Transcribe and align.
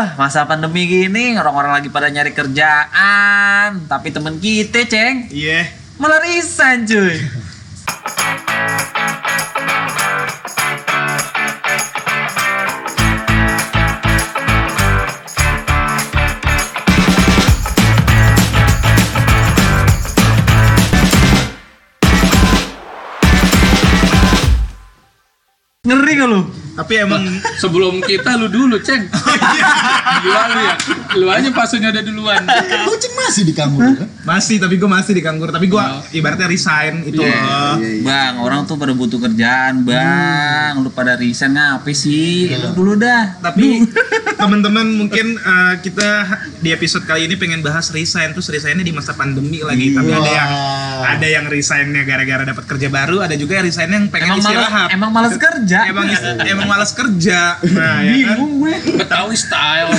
Dah, 0.00 0.16
masa 0.16 0.48
pandemi 0.48 0.88
gini 0.88 1.36
orang-orang 1.36 1.76
lagi 1.76 1.92
pada 1.92 2.08
nyari 2.08 2.32
kerjaan, 2.32 3.84
tapi 3.84 4.08
temen 4.08 4.40
kita, 4.40 4.88
Ceng, 4.88 5.28
Iya. 5.28 5.68
malah 6.00 6.24
resign, 6.24 6.88
cuy. 6.88 7.20
Ngeri 25.84 26.12
gak 26.16 26.28
lu? 26.32 26.59
Tapi 26.80 26.94
emang 26.98 27.22
Sebelum 27.56 28.00
kita 28.00 28.34
lu 28.34 28.48
dulu, 28.48 28.80
Ceng. 28.80 29.04
Gila 30.20 30.42
lu 30.46 30.58
ya. 30.58 30.74
Lu 31.12 31.26
aja 31.28 31.48
pasnya 31.50 31.90
udah 31.90 32.02
duluan. 32.02 32.42
Lu 32.86 32.94
ceng 32.94 33.14
masih 33.16 33.42
di 33.42 33.52
kanggur 33.52 33.82
kan? 33.94 34.08
masih, 34.22 34.56
tapi 34.56 34.76
gue 34.76 34.86
masih 34.86 35.12
di 35.12 35.20
Kanggur. 35.20 35.50
Tapi 35.50 35.66
gue 35.66 35.82
ibaratnya 36.12 36.46
resign 36.46 37.02
itu 37.02 37.18
Iya, 37.18 37.34
loh. 37.34 37.74
Iya, 37.76 37.88
iya. 37.90 38.02
Bang, 38.02 38.34
orang 38.40 38.60
tuh 38.64 38.76
pada 38.76 38.92
butuh 38.92 39.18
kerjaan, 39.18 39.82
Bang. 39.82 40.80
Lu 40.80 40.88
pada 40.88 41.14
resign 41.14 41.52
ngapa 41.52 41.90
sih? 41.90 42.48
Lu 42.54 42.72
dulu 42.72 42.94
dah. 42.94 43.36
Tapi 43.40 43.84
teman-teman 44.40 44.86
mungkin 44.94 45.34
eh, 45.34 45.74
kita 45.80 46.08
di 46.58 46.70
episode 46.70 47.04
kali 47.04 47.26
ini 47.26 47.34
pengen 47.34 47.60
bahas 47.60 47.90
resign 47.90 48.30
terus 48.30 48.48
resignnya 48.48 48.80
di 48.80 48.94
masa 48.94 49.12
pandemi 49.12 49.60
lagi. 49.60 49.92
Tapi 49.92 50.10
ada 50.10 50.30
yang 50.30 50.50
ada 51.02 51.26
yang 51.28 51.44
resignnya 51.44 52.02
gara-gara 52.04 52.44
dapat 52.44 52.64
kerja 52.66 52.88
baru, 52.88 53.20
ada 53.20 53.34
juga 53.34 53.58
yang 53.58 53.66
resign 53.66 53.90
yang 53.90 54.04
pengen 54.08 54.30
Emang 54.30 54.38
males, 54.38 54.46
istirahat. 54.46 54.88
emang 54.90 55.10
males 55.10 55.34
kerja. 55.36 55.78
emang 55.86 56.06
emang 56.40 56.68
malas 56.70 56.94
kerja. 56.94 57.58
Nah, 57.74 58.06
ya 58.06 58.14
kan? 58.30 58.38
gue. 58.46 58.74
Betawi 59.02 59.34
style. 59.34 59.90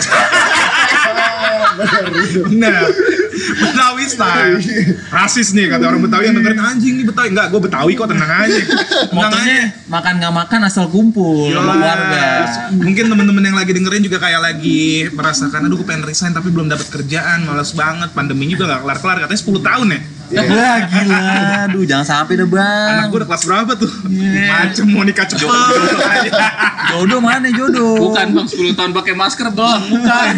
Benar. 2.47 2.83
Betawi 3.59 4.03
style. 4.07 4.55
Rasis 5.11 5.51
nih 5.51 5.67
kata 5.67 5.83
orang 5.91 6.01
Betawi 6.07 6.31
yang 6.31 6.39
dengerin 6.39 6.61
anjing 6.63 6.93
nih 6.95 7.05
Betawi. 7.11 7.27
Enggak, 7.35 7.51
gue 7.51 7.59
Betawi 7.59 7.91
kok 7.99 8.07
tenang 8.07 8.31
aja. 8.31 8.61
Tenang 9.11 9.11
Motonya 9.11 9.59
aja. 9.67 9.91
makan 9.91 10.13
nggak 10.23 10.33
makan 10.39 10.59
asal 10.63 10.85
kumpul 10.87 11.51
Yolah. 11.51 11.75
keluarga. 11.75 12.27
Mungkin 12.71 13.03
temen-temen 13.11 13.43
yang 13.43 13.57
lagi 13.59 13.71
dengerin 13.75 14.03
juga 14.07 14.17
kayak 14.23 14.41
lagi 14.41 15.11
merasakan 15.11 15.67
aduh 15.67 15.75
gue 15.75 15.87
pengen 15.87 16.07
resign 16.07 16.31
tapi 16.31 16.47
belum 16.47 16.71
dapat 16.71 16.87
kerjaan, 16.87 17.43
males 17.43 17.75
banget. 17.75 18.15
Pandemi 18.15 18.47
juga 18.47 18.71
gak 18.71 18.87
kelar-kelar, 18.87 19.27
katanya 19.27 19.41
10 19.43 19.67
tahun 19.67 19.87
ya. 19.91 20.01
Wah 20.31 20.77
gila, 20.87 21.35
aduh 21.67 21.83
jangan 21.83 22.07
sampai 22.07 22.39
deh 22.39 22.47
bang. 22.47 22.89
Anak 22.95 23.05
gue 23.11 23.17
udah 23.19 23.27
kelas 23.27 23.43
berapa 23.43 23.71
tuh? 23.75 23.91
Iya. 24.07 24.47
Macem 24.47 24.85
mau 24.87 25.03
nikah 25.03 25.27
cepet. 25.27 25.43
Jodoh 26.95 27.19
mana 27.19 27.51
jodoh? 27.51 28.11
Bukan 28.11 28.27
bang 28.31 28.47
10 28.47 28.77
tahun 28.79 28.91
pakai 28.95 29.13
masker 29.13 29.47
bang, 29.51 29.81
bukan. 29.91 30.33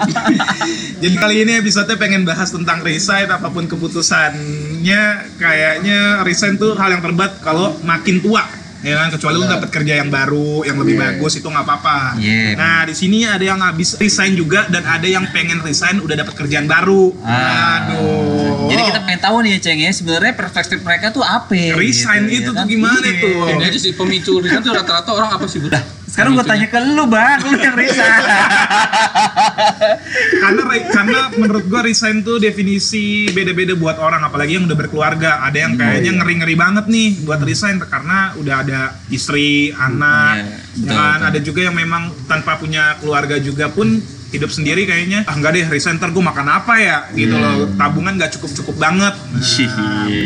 Jadi 1.02 1.14
kali 1.14 1.36
ini 1.46 1.52
episode 1.62 1.92
pengen 1.94 2.26
bahas 2.26 2.50
tentang 2.50 2.82
resign 2.82 3.30
apa 3.30 3.46
pun 3.46 3.70
keputusannya 3.70 5.02
kayaknya 5.38 6.26
resign 6.26 6.58
tuh 6.58 6.74
hal 6.74 6.90
yang 6.90 7.02
terbat 7.02 7.38
kalau 7.46 7.78
makin 7.86 8.18
tua 8.18 8.65
ya 8.86 8.94
kan 8.96 9.08
kecuali 9.10 9.34
lu 9.34 9.44
dapat 9.44 9.66
kerja 9.68 9.98
yang 9.98 10.08
baru 10.08 10.62
yang 10.62 10.78
lebih 10.78 10.94
Iya. 10.94 11.02
bagus 11.18 11.32
itu 11.34 11.44
nggak 11.44 11.64
apa-apa. 11.64 11.98
Iya. 12.16 12.54
Nah 12.54 12.86
di 12.86 12.94
sini 12.94 13.26
ada 13.26 13.42
yang 13.42 13.58
habis 13.58 13.98
resign 13.98 14.32
juga 14.32 14.70
dan 14.70 14.86
ada 14.86 15.04
yang 15.04 15.26
pengen 15.28 15.58
resign 15.58 15.98
udah 15.98 16.14
dapat 16.14 16.34
kerjaan 16.36 16.64
baru. 16.64 17.10
Ah. 17.20 17.82
Aduh. 17.82 18.70
Jadi 18.70 18.82
kita 18.84 19.00
pengen 19.02 19.20
tahu 19.20 19.36
nih 19.42 19.50
ya 19.52 19.60
Ceng 19.60 19.80
ya 19.80 19.90
sebenarnya 19.90 20.32
perspektif 20.32 20.78
mereka 20.80 21.10
tuh 21.10 21.20
apa? 21.20 21.50
resign 21.74 22.26
gitu, 22.26 22.30
itu 22.30 22.40
ya 22.40 22.46
tuh 22.46 22.54
kan? 22.54 22.66
gimana 22.66 23.02
Iya. 23.02 23.20
tuh? 23.20 23.38
Ini 23.52 23.64
aja 23.66 23.78
sih 23.80 23.92
pemicu 23.92 24.32
resign 24.38 24.62
tuh 24.62 24.70
rata-rata 24.70 25.10
orang 25.10 25.30
apa 25.32 25.46
sih, 25.46 25.58
Bu? 25.58 25.66
Sekarang 26.16 26.32
gue 26.32 26.48
tanya 26.48 26.66
ke 26.72 26.80
lu 26.80 27.04
bang, 27.12 27.38
lu 27.44 27.60
yang 27.60 27.76
resign. 27.76 28.24
karena 30.42 30.62
re- 30.64 30.88
karena 30.88 31.20
menurut 31.36 31.64
gua 31.68 31.82
resign 31.84 32.22
tuh 32.22 32.38
definisi 32.38 33.28
beda-beda 33.30 33.76
buat 33.76 33.98
orang 34.00 34.24
apalagi 34.24 34.56
yang 34.56 34.64
udah 34.64 34.78
berkeluarga 34.78 35.44
ada 35.44 35.58
yang 35.58 35.74
kayaknya 35.76 36.12
iya. 36.12 36.18
ngeri-ngeri 36.22 36.54
banget 36.56 36.84
nih 36.88 37.08
buat 37.26 37.40
resign 37.42 37.76
karena 37.84 38.32
udah 38.38 38.56
ada 38.64 38.80
istri 39.12 39.74
anak 39.76 40.34
Iya, 40.36 40.42
ya 40.42 40.58
betul, 40.74 40.88
kan 40.88 41.18
betul. 41.20 41.28
ada 41.28 41.38
juga 41.42 41.60
yang 41.68 41.76
memang 41.76 42.02
tanpa 42.26 42.52
punya 42.56 42.96
keluarga 42.98 43.36
juga 43.38 43.68
pun 43.68 44.00
hidup 44.26 44.50
sendiri 44.50 44.82
kayaknya 44.84 45.22
ah 45.24 45.34
enggak 45.38 45.54
deh 45.54 45.64
resign 45.70 45.96
ntar 45.96 46.10
gue 46.10 46.18
makan 46.18 46.46
apa 46.50 46.74
ya 46.82 46.98
gitu 47.14 47.38
loh 47.38 47.70
tabungan 47.78 48.18
nggak 48.18 48.34
cukup 48.34 48.50
cukup 48.58 48.76
banget 48.76 49.14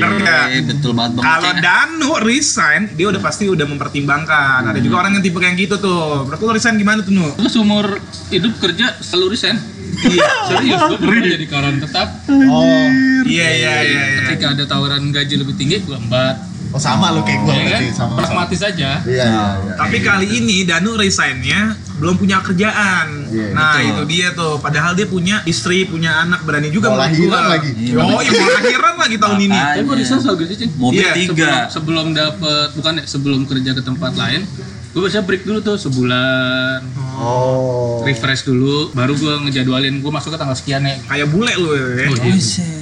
bener 0.00 0.10
nggak? 0.20 0.46
Iya, 0.50 0.62
betul 0.66 0.92
banget 0.96 1.12
bang. 1.20 1.24
kalau. 1.24 1.52
Danu 1.60 2.10
resign 2.24 2.82
dia 2.96 3.06
udah 3.12 3.20
pasti 3.20 3.44
udah 3.46 3.66
mempertimbangkan 3.68 4.72
ada 4.72 4.80
juga 4.80 5.04
orang 5.04 5.20
yang 5.20 5.24
tipe 5.24 5.36
kayak 5.36 5.56
gitu 5.58 5.76
tuh 5.76 6.24
berarti 6.24 6.42
lo 6.44 6.52
resign 6.52 6.76
gimana 6.80 7.04
tuh 7.04 7.12
Nu? 7.12 7.28
Gue 7.36 7.50
seumur 7.50 8.00
hidup 8.30 8.56
kerja 8.58 8.96
selalu 9.02 9.36
resign. 9.36 9.56
Iya, 10.00 10.30
serius. 10.48 10.80
Gue 10.86 10.98
pernah 11.02 11.20
jadi 11.20 11.46
karyawan 11.50 11.76
tetap. 11.82 12.08
Oh, 12.30 12.86
iya 13.26 13.48
iya 13.52 13.74
iya 13.82 14.02
iya. 14.06 14.20
Ketika 14.24 14.56
ada 14.56 14.64
tawaran 14.64 15.10
gaji 15.10 15.34
lebih 15.36 15.54
tinggi, 15.58 15.82
gue 15.82 15.96
embat. 15.98 16.49
Oh 16.70 16.78
sama 16.78 17.10
lu 17.10 17.20
kayak 17.20 17.40
gua 17.42 17.52
Ya 17.52 17.64
kan? 17.68 17.80
sama. 17.90 18.14
Pragmatis 18.16 18.60
aja. 18.60 18.90
Iya, 19.02 19.24
iya, 19.24 19.44
iya. 19.60 19.72
Tapi 19.74 19.96
kali 20.00 20.26
ini 20.32 20.62
Danu 20.62 20.94
resignnya 20.94 21.74
belum 21.98 22.16
punya 22.16 22.40
kerjaan. 22.40 23.28
Iya, 23.28 23.52
nah 23.52 23.76
betul. 23.76 23.90
itu 23.90 24.02
dia 24.08 24.28
tuh. 24.32 24.54
Padahal 24.56 24.92
dia 24.94 25.04
punya 25.04 25.44
istri, 25.44 25.84
punya 25.84 26.20
anak, 26.20 26.42
berani 26.42 26.68
juga 26.68 26.88
Mau 26.88 26.98
lahiran 26.98 27.44
lagi. 27.46 27.70
Iya, 27.76 27.94
Oh, 27.98 28.18
iya, 28.18 28.30
mau 28.32 28.50
lahiran 28.56 28.94
lagi 28.96 29.16
tahun 29.18 29.38
ini. 29.42 29.58
Tapi 29.58 29.80
gue 29.84 29.96
resign 29.98 30.18
selalu 30.18 30.36
gitu 30.40 30.52
sih. 30.56 30.68
Mobil 30.74 30.98
Iya, 30.98 31.12
tiga. 31.14 31.28
Sebelum, 31.28 31.68
sebelum 31.68 32.06
dapet, 32.16 32.68
bukan 32.74 32.92
ya, 32.96 33.04
sebelum 33.04 33.40
kerja 33.44 33.70
ke 33.74 33.82
tempat 33.82 34.12
lain, 34.14 34.40
gue 34.90 35.00
biasa 35.00 35.22
break 35.22 35.42
dulu 35.42 35.58
tuh 35.60 35.76
sebulan. 35.76 36.82
Oh. 37.14 38.00
refresh 38.00 38.42
dulu 38.42 38.88
baru 38.90 39.12
gue 39.12 39.28
ngejadwalin 39.44 40.00
gue 40.00 40.08
masuk 40.08 40.32
ke 40.32 40.40
tanggal 40.40 40.56
sekian 40.56 40.80
ya 40.80 40.96
Kayak 41.04 41.28
bule 41.28 41.52
lu 41.54 41.68
ya. 41.70 42.08
Oh, 42.08 42.16
iya. 42.18 42.32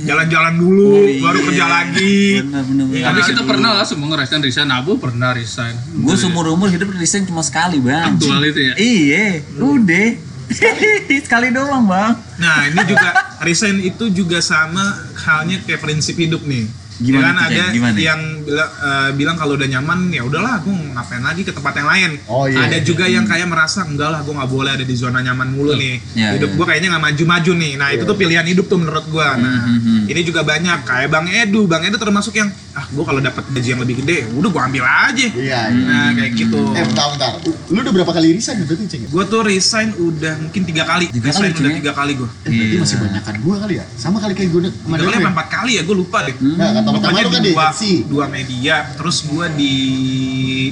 Jalan-jalan 0.07 0.55
dulu, 0.57 0.89
Oh, 0.95 1.05
iya. 1.05 1.21
baru 1.21 1.39
kerja 1.43 1.67
lagi. 1.67 2.19
Bener 2.41 2.63
bener. 2.63 2.85
bener. 2.87 3.03
tapi 3.03 3.21
kita 3.25 3.35
dulu. 3.37 3.51
pernah 3.51 3.71
lah 3.75 3.85
semua 3.85 4.07
ngerasain 4.09 4.39
resign 4.41 4.71
Abu 4.71 4.95
pernah 4.97 5.31
resign 5.33 5.75
Gue 5.93 6.15
seumur 6.15 6.47
umur 6.49 6.71
hidup 6.71 6.87
resign 6.93 7.27
cuma 7.27 7.43
sekali 7.43 7.77
bang. 7.79 8.15
aktual 8.15 8.41
itu 8.43 8.61
ya 8.63 8.75
Iya, 8.75 9.27
udah. 9.59 10.09
Sekali 11.21 11.53
doang 11.53 11.85
bang. 11.85 12.17
Nah, 12.39 12.59
ini 12.65 12.81
juga 12.87 13.09
resign 13.39 13.83
itu 13.83 14.09
juga 14.09 14.41
sama 14.41 14.81
halnya 15.19 15.61
kayak 15.61 15.77
prinsip 15.79 16.17
hidup 16.17 16.41
nih. 16.41 16.65
Gimana 16.99 17.23
Ya 17.23 17.31
kan 17.31 17.37
ada? 17.47 17.65
Gimana? 17.71 17.95
yang 17.97 18.21
bila- 18.43 18.73
eh, 18.75 19.11
bilang 19.15 19.37
kalau 19.37 19.55
udah 19.55 19.69
nyaman 19.69 20.11
ya 20.11 20.23
udahlah 20.23 20.59
gue 20.59 20.75
ngapain 20.91 21.23
lagi 21.23 21.43
ke 21.43 21.53
tempat 21.53 21.73
yang 21.75 21.87
lain. 21.87 22.11
Oh, 22.27 22.45
iya. 22.45 22.67
Ada 22.67 22.79
juga 22.81 23.07
yang 23.07 23.23
kayak 23.23 23.47
merasa 23.47 23.83
enggak 23.83 24.11
lah 24.11 24.21
gue 24.21 24.35
nggak 24.35 24.51
boleh 24.51 24.71
ada 24.73 24.83
di 24.83 24.95
zona 24.95 25.21
nyaman 25.21 25.49
mulu 25.49 25.73
nih. 25.73 26.03
Iya, 26.13 26.35
hidup 26.35 26.51
iya. 26.51 26.57
gue 26.57 26.65
kayaknya 26.67 26.89
nggak 26.91 27.05
maju-maju 27.05 27.53
nih. 27.55 27.73
Nah 27.75 27.89
itu 27.93 28.03
tuh 28.03 28.17
pilihan 28.17 28.43
hidup 28.45 28.67
tuh 28.67 28.79
menurut 28.79 29.07
gue. 29.07 29.29
Nah 29.37 29.59
Mhm. 29.69 30.11
ini 30.11 30.21
juga 30.23 30.43
banyak 30.43 30.79
kayak 30.83 31.09
Bang 31.09 31.27
Edu. 31.27 31.65
Bang 31.65 31.83
Edu 31.83 31.97
termasuk 31.97 32.35
yang 32.35 32.51
ah 32.73 32.85
gue 32.85 33.03
kalau 33.03 33.19
dapat 33.19 33.43
gaji 33.49 33.69
yang 33.69 33.83
lebih 33.83 34.03
gede 34.03 34.31
udah 34.31 34.49
gue 34.49 34.63
ambil 34.65 34.85
aja. 34.85 35.27
Iya, 35.29 35.61
iya. 35.71 35.87
Nah 35.87 36.09
kayak 36.13 36.33
gitu. 36.35 36.61
Eh, 36.73 36.83
bentar, 36.85 37.07
bentar. 37.13 37.33
Lu 37.69 37.79
udah 37.79 37.93
berapa 37.93 38.13
kali 38.13 38.33
resign 38.33 38.59
berarti, 38.61 38.87
Ceng? 38.87 39.03
Gue 39.07 39.23
tuh 39.25 39.41
resign 39.43 39.95
udah 39.95 40.35
mungkin 40.41 40.63
tiga 40.63 40.83
kali. 40.83 41.07
Tiga 41.11 41.31
resign 41.31 41.51
kali, 41.53 41.63
udah 41.63 41.73
tiga 41.79 41.93
kali 41.93 42.13
gue. 42.15 42.27
Eh, 42.27 42.49
berarti 42.49 42.75
Iya. 42.75 42.81
masih 42.83 42.97
banyakan 42.99 43.35
gua 43.39 43.57
kali 43.61 43.75
ya? 43.79 43.85
Sama 43.95 44.19
kali 44.19 44.33
kayak 44.35 44.51
gue 44.51 44.61
ya? 44.67 45.27
empat 45.29 45.47
kali 45.53 45.73
ya 45.77 45.83
gue 45.85 45.97
lupa 45.97 46.19
deh. 46.25 46.35
Nah, 46.57 46.88
Pokoknya 46.93 47.23
kan 47.29 47.43
di 47.43 47.53
dua, 47.53 47.69
dua 48.09 48.25
media, 48.29 48.75
terus 48.97 49.29
gue 49.29 49.47
di 49.57 49.75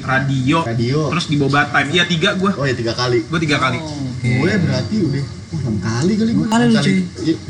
radio, 0.03 0.65
Radio. 0.65 1.12
terus 1.12 1.25
di 1.28 1.37
Boba 1.37 1.69
Time. 1.69 1.88
Iya 1.93 2.04
tiga 2.09 2.31
gue, 2.37 2.50
Oh 2.56 2.65
ya 2.65 2.75
tiga 2.77 2.93
kali. 2.97 3.25
gue 3.27 3.38
tiga 3.43 3.56
kali. 3.60 3.78
Oke. 3.81 4.31
Gue 4.41 4.53
berarti 4.56 4.97
udah 5.03 5.25
oh, 5.25 5.59
enam 5.60 5.77
kali 5.81 6.12
kali 6.16 6.31
gue. 6.32 6.47
Kali 6.49 6.65
lu, 6.69 6.75
cuy. 6.81 6.97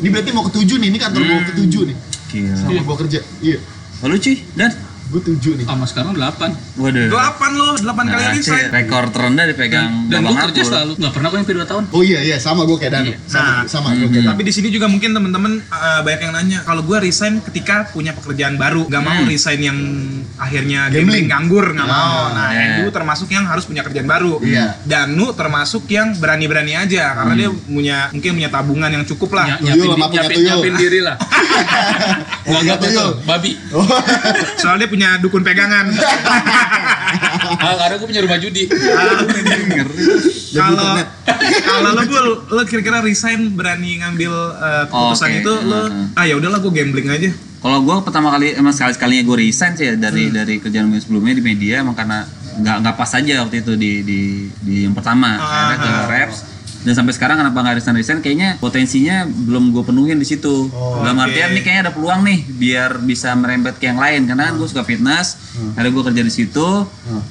Ini 0.02 0.08
berarti 0.10 0.30
mau 0.34 0.44
ketujuh 0.46 0.76
nih, 0.82 0.88
ini 0.90 0.98
kantor 0.98 1.20
gua 1.22 1.38
ketujuh 1.54 1.82
nih. 1.88 1.96
Gila. 2.26 2.54
Sama 2.58 2.82
gua 2.82 2.96
kerja. 3.00 3.20
Iya, 3.40 3.58
Lalu 4.04 4.16
cuy, 4.20 4.36
dan 4.52 4.70
gue 5.06 5.20
tujuh 5.24 5.52
nih. 5.54 5.64
sama 5.64 5.84
sekarang 5.84 6.12
8 6.12 6.76
waduh. 6.76 7.06
Delapan 7.08 7.50
loh, 7.54 7.72
delapan 7.76 8.04
kali 8.08 8.18
Nah, 8.18 8.32
resign. 8.32 8.58
Cek, 8.58 8.64
rekor 8.72 9.04
terendah 9.08 9.44
dipegang 9.46 9.90
dan 10.04 10.18
Babang 10.18 10.26
gue 10.28 10.42
kerja 10.44 10.62
selalu 10.64 10.92
nggak 10.96 11.12
pernah 11.12 11.28
gue 11.28 11.38
nyampe 11.38 11.54
2 11.54 11.62
tahun 11.66 11.84
Oh 11.88 12.02
iya 12.02 12.20
iya 12.20 12.36
sama 12.36 12.62
gue 12.62 12.76
kayak 12.76 12.92
Danu. 12.92 13.06
Iya. 13.06 13.18
Sama 13.24 13.46
Nah, 13.46 13.60
sama 13.64 13.88
gue 13.92 14.08
kayak 14.08 14.24
Danu. 14.24 14.30
Tapi 14.32 14.42
di 14.42 14.52
sini 14.52 14.68
juga 14.68 14.86
mungkin 14.86 15.10
teman-teman 15.12 15.52
uh, 15.64 16.00
banyak 16.02 16.20
yang 16.22 16.34
nanya, 16.34 16.58
kalau 16.62 16.82
gue 16.82 16.98
resign 17.00 17.38
ketika 17.40 17.86
punya 17.88 18.10
pekerjaan 18.12 18.56
baru, 18.56 18.84
gak 18.84 19.00
mau 19.00 19.14
Hmm. 19.16 19.26
resign 19.26 19.60
yang 19.60 19.78
akhirnya 20.36 20.86
Gambling. 20.86 21.24
gambling 21.24 21.26
nganggur, 21.28 21.66
nggak 21.72 21.86
Ah, 21.86 21.94
mau. 21.96 22.20
Nah, 22.28 22.48
iya. 22.50 22.64
Edu 22.76 22.90
termasuk 22.90 23.28
yang 23.28 23.44
harus 23.44 23.64
punya 23.64 23.80
kerjaan 23.80 24.04
baru. 24.04 24.36
Iya. 24.38 24.76
Danu 24.82 25.32
termasuk 25.32 25.86
yang 25.88 26.12
berani-berani 26.14 26.76
aja, 26.76 27.14
karena 27.14 27.32
dia 27.34 27.48
punya 27.48 27.98
mungkin 28.10 28.30
punya 28.34 28.50
tabungan 28.50 28.90
yang 28.90 29.04
cukup 29.04 29.30
lah. 29.32 29.46
Ny- 29.54 29.62
punya 29.62 29.72
nyiapin, 30.12 30.34
tuyul. 30.34 30.44
nyiapin 30.44 30.74
diri 30.74 31.00
lah 31.00 31.16
nggak 32.46 32.78
betul 32.78 33.10
babi 33.22 33.52
Oh, 33.72 33.82
Soalnya 34.56 34.86
punya 34.96 35.20
dukun 35.20 35.44
pegangan. 35.44 35.92
ah, 37.60 37.74
karena 37.76 37.94
gue 38.00 38.08
punya 38.08 38.22
rumah 38.24 38.38
judi 38.40 38.64
kalau 40.56 40.96
kalau 41.62 41.90
lo 41.92 42.02
Bul, 42.08 42.26
lo 42.50 42.62
kira-kira 42.64 43.04
resign 43.04 43.52
berani 43.54 44.00
ngambil 44.00 44.32
uh, 44.56 44.84
keputusan 44.88 45.44
itu 45.44 45.52
lo 45.68 45.86
hmm. 45.86 46.16
ah 46.18 46.24
ya 46.24 46.34
udahlah 46.40 46.58
gue 46.64 46.72
gambling 46.72 47.08
aja 47.12 47.30
Kalau 47.56 47.82
gue 47.82 47.96
pertama 48.04 48.30
kali 48.30 48.54
emang 48.54 48.70
sekali 48.70 48.94
sekalinya 48.94 49.22
gue 49.26 49.36
resign 49.42 49.74
sih 49.74 49.90
ya 49.90 49.94
dari 49.98 50.30
dari 50.30 50.62
kerjaan 50.62 50.86
gue 50.92 51.00
sebelumnya 51.02 51.34
di 51.34 51.44
media 51.44 51.82
emang 51.82 51.98
karena 51.98 52.22
nggak 52.56 52.76
nggak 52.84 52.94
pas 52.96 53.10
aja 53.12 53.34
waktu 53.44 53.56
itu 53.60 53.72
di 53.76 53.92
di 54.06 54.20
di 54.64 54.76
yang 54.86 54.94
pertama 54.96 55.36
Ah. 55.36 55.44
akhirnya 55.44 55.76
ke 55.76 55.90
reps 56.08 56.38
dan 56.82 56.92
sampai 56.94 57.12
sekarang 57.12 57.36
kenapa 57.36 57.56
nggak 57.56 57.76
resign 57.76 57.94
resign 57.94 58.18
kayaknya 58.18 58.58
potensinya 58.58 59.22
belum 59.24 59.70
gue 59.70 59.82
penuhin 59.82 60.16
di 60.16 60.24
situ 60.24 60.68
Oh, 60.68 61.00
dalam 61.00 61.16
oke. 61.16 61.24
artian 61.24 61.50
nih 61.50 61.62
kayaknya 61.62 61.82
ada 61.82 61.92
peluang 61.92 62.20
nih 62.22 62.38
biar 62.48 63.00
bisa 63.00 63.32
merembet 63.32 63.76
ke 63.76 63.86
yang 63.86 63.96
lain 63.96 64.24
karena 64.24 64.48
kan 64.48 64.54
gue 64.54 64.66
suka 64.66 64.82
fitness 64.82 65.38
ada 65.72 65.86
gue 65.86 66.02
kerja 66.02 66.20
di 66.20 66.30
situ 66.30 66.68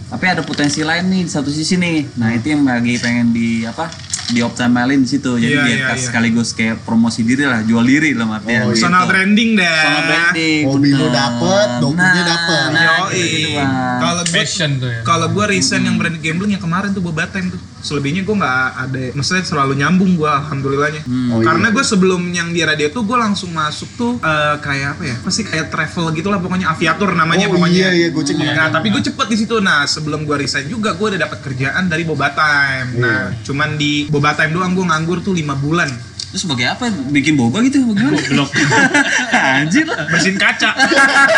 tapi 0.08 0.26
ada 0.26 0.42
potensi 0.42 0.82
lain 0.82 1.06
nih 1.06 1.22
di 1.22 1.32
satu 1.32 1.48
sisi 1.48 1.76
nih 1.76 2.16
nah 2.16 2.32
itu 2.32 2.50
yang 2.50 2.64
lagi 2.64 2.98
pengen 2.98 3.30
di 3.30 3.64
apa 3.64 3.92
dioptimalin 4.28 5.00
di 5.00 5.10
situ 5.12 5.38
jadi 5.38 5.54
Iya, 5.54 5.62
biar 5.64 5.80
kas- 5.86 5.96
iya. 5.96 6.06
sekaligus 6.08 6.50
kayak 6.52 6.82
promosi 6.82 7.22
diri 7.22 7.46
lah 7.46 7.62
jual 7.62 7.84
diri 7.84 8.12
lah 8.12 8.26
artian 8.34 8.66
Oh, 8.66 8.74
gitu. 8.74 8.82
Personal 8.82 9.06
branding 9.06 9.50
dah. 9.54 9.70
Personal 9.70 10.04
branding 10.04 10.64
Hobi 10.66 10.90
lu 10.92 11.08
dapet, 11.08 11.68
dokunya 11.78 12.10
Nah, 12.12 12.26
dapet. 12.26 12.66
nah, 12.68 12.84
Yoi. 13.06 13.22
gitu, 13.22 13.50
Bang. 13.54 13.72
Kalau 13.96 14.24
gue 14.26 14.42
ya. 14.42 15.00
kalau 15.04 15.28
gue 15.30 15.46
resign 15.48 15.84
yang 15.84 15.96
brand 15.96 16.18
gambling 16.18 16.52
yang 16.52 16.64
kemarin 16.64 16.90
tuh 16.90 17.06
boba 17.06 17.30
time 17.30 17.54
tuh. 17.54 17.62
Selebihnya 17.86 18.26
gue 18.26 18.34
nggak 18.34 18.58
ada, 18.82 19.04
maksudnya 19.14 19.46
selalu 19.46 19.78
nyambung 19.78 20.18
gue 20.18 20.26
alhamdulillahnya. 20.26 21.06
Oh, 21.06 21.38
iya. 21.38 21.46
Karena 21.46 21.68
gue 21.70 21.84
sebelum 21.86 22.22
yang 22.34 22.50
di 22.50 22.66
radio 22.66 22.90
tuh 22.90 23.06
gue 23.06 23.14
langsung 23.14 23.54
masuk 23.54 23.90
tuh 23.94 24.18
eh, 24.18 24.56
kayak 24.58 24.98
apa 24.98 25.04
ya? 25.06 25.16
Pasti 25.22 25.46
kayak 25.46 25.70
travel 25.70 26.10
gitulah 26.12 26.42
pokoknya 26.42 26.68
aviatur 26.68 27.14
namanya 27.14 27.46
Oh, 27.46 27.54
pokoknya. 27.54 27.78
iya, 27.78 27.90
iya, 27.94 28.08
goceng. 28.10 28.42
Nah, 28.42 28.74
tapi 28.74 28.90
gue 28.90 29.02
cepet 29.04 29.28
di 29.30 29.38
situ. 29.38 29.62
Nah, 29.62 29.86
sebelum 29.86 30.26
gue 30.26 30.36
resign 30.36 30.66
juga 30.66 30.98
gue 30.98 31.14
udah 31.14 31.22
dapat 31.22 31.40
kerjaan 31.42 31.86
dari 31.86 32.02
Boba 32.02 32.34
Time. 32.34 32.90
Nah, 32.98 33.30
Iya. 33.30 33.46
cuman 33.46 33.78
di 33.78 34.10
Boba 34.10 34.34
Time 34.34 34.50
doang 34.50 34.74
gue 34.74 34.82
nganggur 34.82 35.22
tuh 35.22 35.32
lima 35.32 35.54
bulan. 35.54 35.88
Terus 36.36 36.44
sebagai 36.44 36.68
apa? 36.68 36.92
Bikin 36.92 37.40
boba 37.40 37.64
gitu? 37.64 37.80
Bagaimana? 37.88 38.20
Goblok. 38.20 38.52
anjir 39.56 39.88
lah. 39.88 40.04
Bersihin 40.12 40.36
kaca. 40.36 40.76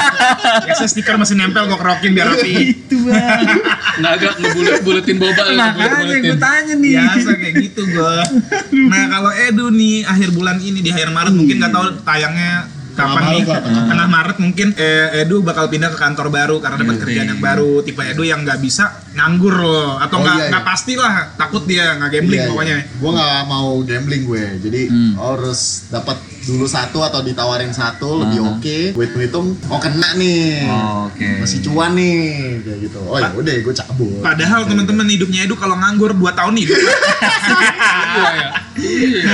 Biasa 0.65 0.89
stiker 0.89 1.21
masih 1.21 1.37
nempel 1.37 1.69
gue 1.69 1.77
kerokin 1.77 2.17
biar 2.17 2.33
rapi. 2.33 2.73
itu 2.73 2.97
bang. 3.05 3.45
Nggak 4.01 4.11
agak 4.17 4.33
ngebulet-buletin 4.41 5.17
boba 5.21 5.43
lu, 5.53 5.61
makanya 5.61 6.17
gue 6.17 6.37
tanya 6.41 6.73
nih. 6.81 6.91
Biasa 6.97 7.29
kayak 7.37 7.55
gitu 7.61 7.81
gue 7.85 8.15
nah 8.87 9.03
kalau 9.09 9.31
Edu 9.33 9.67
nih 9.73 10.05
akhir 10.05 10.29
bulan 10.33 10.57
ini 10.61 10.79
di 10.83 10.89
akhir 10.93 11.11
Maret 11.11 11.33
mungkin 11.35 11.55
nggak 11.59 11.73
tahu 11.73 11.85
tayangnya 12.05 12.69
kapan 12.97 13.23
nih? 13.29 13.43
Tengah 13.85 14.07
Maret. 14.07 14.37
Mungkin 14.37 14.67
eh, 14.73 15.21
Edu 15.21 15.39
bakal 15.39 15.69
pindah 15.69 15.89
ke 15.89 15.97
kantor 15.97 16.27
baru 16.27 16.55
karena 16.57 16.75
dapat 16.75 16.95
Iya, 16.95 17.01
kerjaan 17.05 17.23
iya. 17.23 17.31
yang 17.31 17.41
baru. 17.41 17.71
Tipe 17.79 18.01
Edu 18.01 18.23
yang 18.23 18.41
nggak 18.41 18.57
bisa 18.57 18.83
nganggur 19.13 19.55
loh. 19.55 19.95
Atau 19.95 20.17
Oh, 20.17 20.21
nggak 20.21 20.35
iya, 20.35 20.49
nggak 20.49 20.63
iya. 20.63 20.69
pasti 20.69 20.93
lah. 20.93 21.13
Takut 21.33 21.63
dia 21.63 21.93
nggak 21.95 22.09
gambling 22.11 22.41
Iya, 22.41 22.49
pokoknya. 22.49 22.75
Gue 22.97 23.11
nggak 23.13 23.41
mau 23.45 23.69
gambling 23.81 24.23
gue, 24.25 24.43
jadi 24.59 24.81
Hmm. 24.87 25.13
harus 25.15 25.61
dapat 25.87 26.17
dulu 26.47 26.63
satu 26.65 26.99
atau 27.01 27.19
ditawarin 27.19 27.69
satu 27.69 28.23
lebih 28.23 28.39
Ah. 28.39 28.51
oke. 28.53 28.79
Gue 28.93 29.05
hitung, 29.19 29.47
oh 29.67 29.77
kena 29.77 30.15
nih, 30.15 30.63
Oh, 30.65 31.05
oke. 31.05 31.27
masih 31.37 31.59
cuan 31.61 31.91
nih, 31.91 32.23
kayak 32.61 32.79
gitu. 32.81 32.99
Oh 33.03 33.17
ya 33.17 33.29
udah, 33.29 33.53
gue 33.59 33.73
cabut. 33.75 34.19
padahal 34.19 34.63
teman-teman 34.63 35.05
hidupnya 35.05 35.43
Edu 35.43 35.53
kalau 35.53 35.75
nganggur 35.75 36.11
2 36.11 36.23
tahun 36.31 36.55
hidup 36.55 36.79
Iya, 38.07 38.29
ya. 38.31 38.47
Iya. 38.77 39.33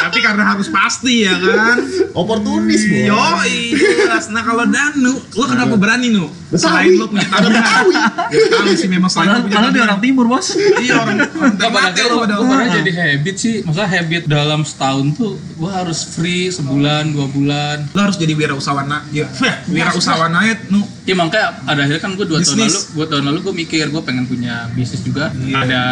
tapi 0.00 0.18
karena 0.20 0.44
harus 0.46 0.68
pasti 0.68 1.22
ya 1.22 1.34
kan 1.34 1.78
Oportunis 2.14 2.82
bos. 2.84 3.10
Yoi, 3.10 3.74
jelas. 3.74 4.30
Nah 4.30 4.40
kalau 4.40 4.62
Danu, 4.64 5.18
lo 5.18 5.44
kenapa 5.44 5.74
berani 5.74 6.08
nu? 6.08 6.30
Selain 6.52 6.94
lo 6.94 7.10
punya 7.10 7.26
tabungan. 7.26 7.90
Ya 8.30 8.46
tahu 8.48 8.70
sih 8.72 8.86
memang 8.86 9.10
selain 9.10 9.34
lo 9.34 9.42
punya 9.42 9.58
tabungan. 9.60 9.82
orang 9.82 9.98
timur 9.98 10.24
bos 10.28 10.54
Iya 10.54 10.94
orang 10.96 11.26
pada 11.26 11.58
Ternate 11.90 12.02
lo 12.06 12.16
pada 12.22 12.36
jadi 12.72 12.90
habit 12.94 13.34
sih. 13.36 13.54
Maksudnya 13.60 13.88
habit 13.90 14.22
dalam 14.24 14.62
setahun 14.62 15.06
tuh 15.12 15.34
gua 15.56 15.73
harus 15.82 16.00
free 16.14 16.52
sebulan, 16.52 17.10
dua 17.10 17.26
bulan. 17.26 17.76
lo 17.90 18.00
harus 18.06 18.16
jadi 18.20 18.32
wirausahawan 18.38 18.86
ya 19.18 19.26
wirausahawan 19.66 20.30
aja 20.38 20.54
nu 20.70 20.86
Ya 21.04 21.12
makanya 21.12 21.60
ada 21.68 21.84
akhirnya 21.84 22.00
kan 22.00 22.16
gue 22.16 22.24
dua 22.24 22.40
tahun 22.40 22.64
lalu, 22.64 22.80
dua 22.96 23.06
tahun 23.12 23.24
lalu 23.28 23.38
gue 23.44 23.54
mikir 23.60 23.84
gue 23.92 24.02
pengen 24.08 24.24
punya 24.24 24.72
bisnis 24.72 25.04
juga. 25.04 25.28
Iya. 25.36 25.60
Ada 25.60 25.82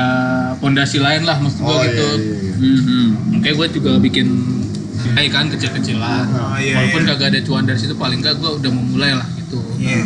pondasi 0.57 1.05
lain 1.05 1.29
lah 1.29 1.37
maksud 1.37 1.61
gue 1.61 1.69
Oh 1.69 1.85
gitu. 1.85 2.09
iya, 2.17 2.17
iya, 2.17 2.37
iya. 2.57 2.73
Mhm. 2.81 3.07
Makanya 3.37 3.55
gue 3.61 3.69
juga 3.77 3.93
bikin 4.01 4.29
Hai 5.13 5.27
kan 5.29 5.51
kecil-kecilan. 5.51 6.25
Oh, 6.31 6.57
iya, 6.57 6.79
Walaupun 6.79 7.03
iya. 7.05 7.09
kagak 7.13 7.29
ada 7.35 7.41
cuan 7.43 7.67
dari 7.67 7.77
situ 7.77 7.93
paling 7.99 8.23
enggak 8.25 8.39
gue 8.41 8.51
udah 8.57 8.71
memulai 8.73 9.13
lah 9.13 9.27
gitu. 9.37 9.61
Iya. 9.77 10.01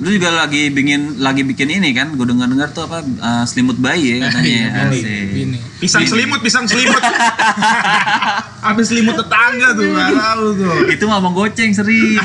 Lu 0.00 0.08
juga 0.08 0.32
lagi 0.32 0.72
bikin 0.72 1.20
lagi 1.20 1.44
bikin 1.44 1.68
ini 1.70 1.92
kan? 1.92 2.16
Gue 2.16 2.24
dengar 2.24 2.48
dengar 2.48 2.72
tuh 2.72 2.88
apa 2.88 3.04
uh, 3.04 3.44
selimut 3.44 3.76
bayi 3.76 4.16
ya 4.16 4.26
katanya. 4.26 4.48
Iya, 4.48 4.66
Asik. 4.88 5.04
Ini. 5.30 5.58
pisang 5.80 6.04
selimut 6.04 6.40
pisang 6.40 6.64
selimut 6.64 7.00
habis 8.66 8.92
selimut 8.92 9.16
tetangga 9.16 9.72
tuh 9.72 9.88
tahu 9.96 10.46
tuh 10.52 10.76
Itu 10.92 11.04
mah 11.04 11.20
mau 11.20 11.32
goceng 11.32 11.72
sering. 11.72 12.20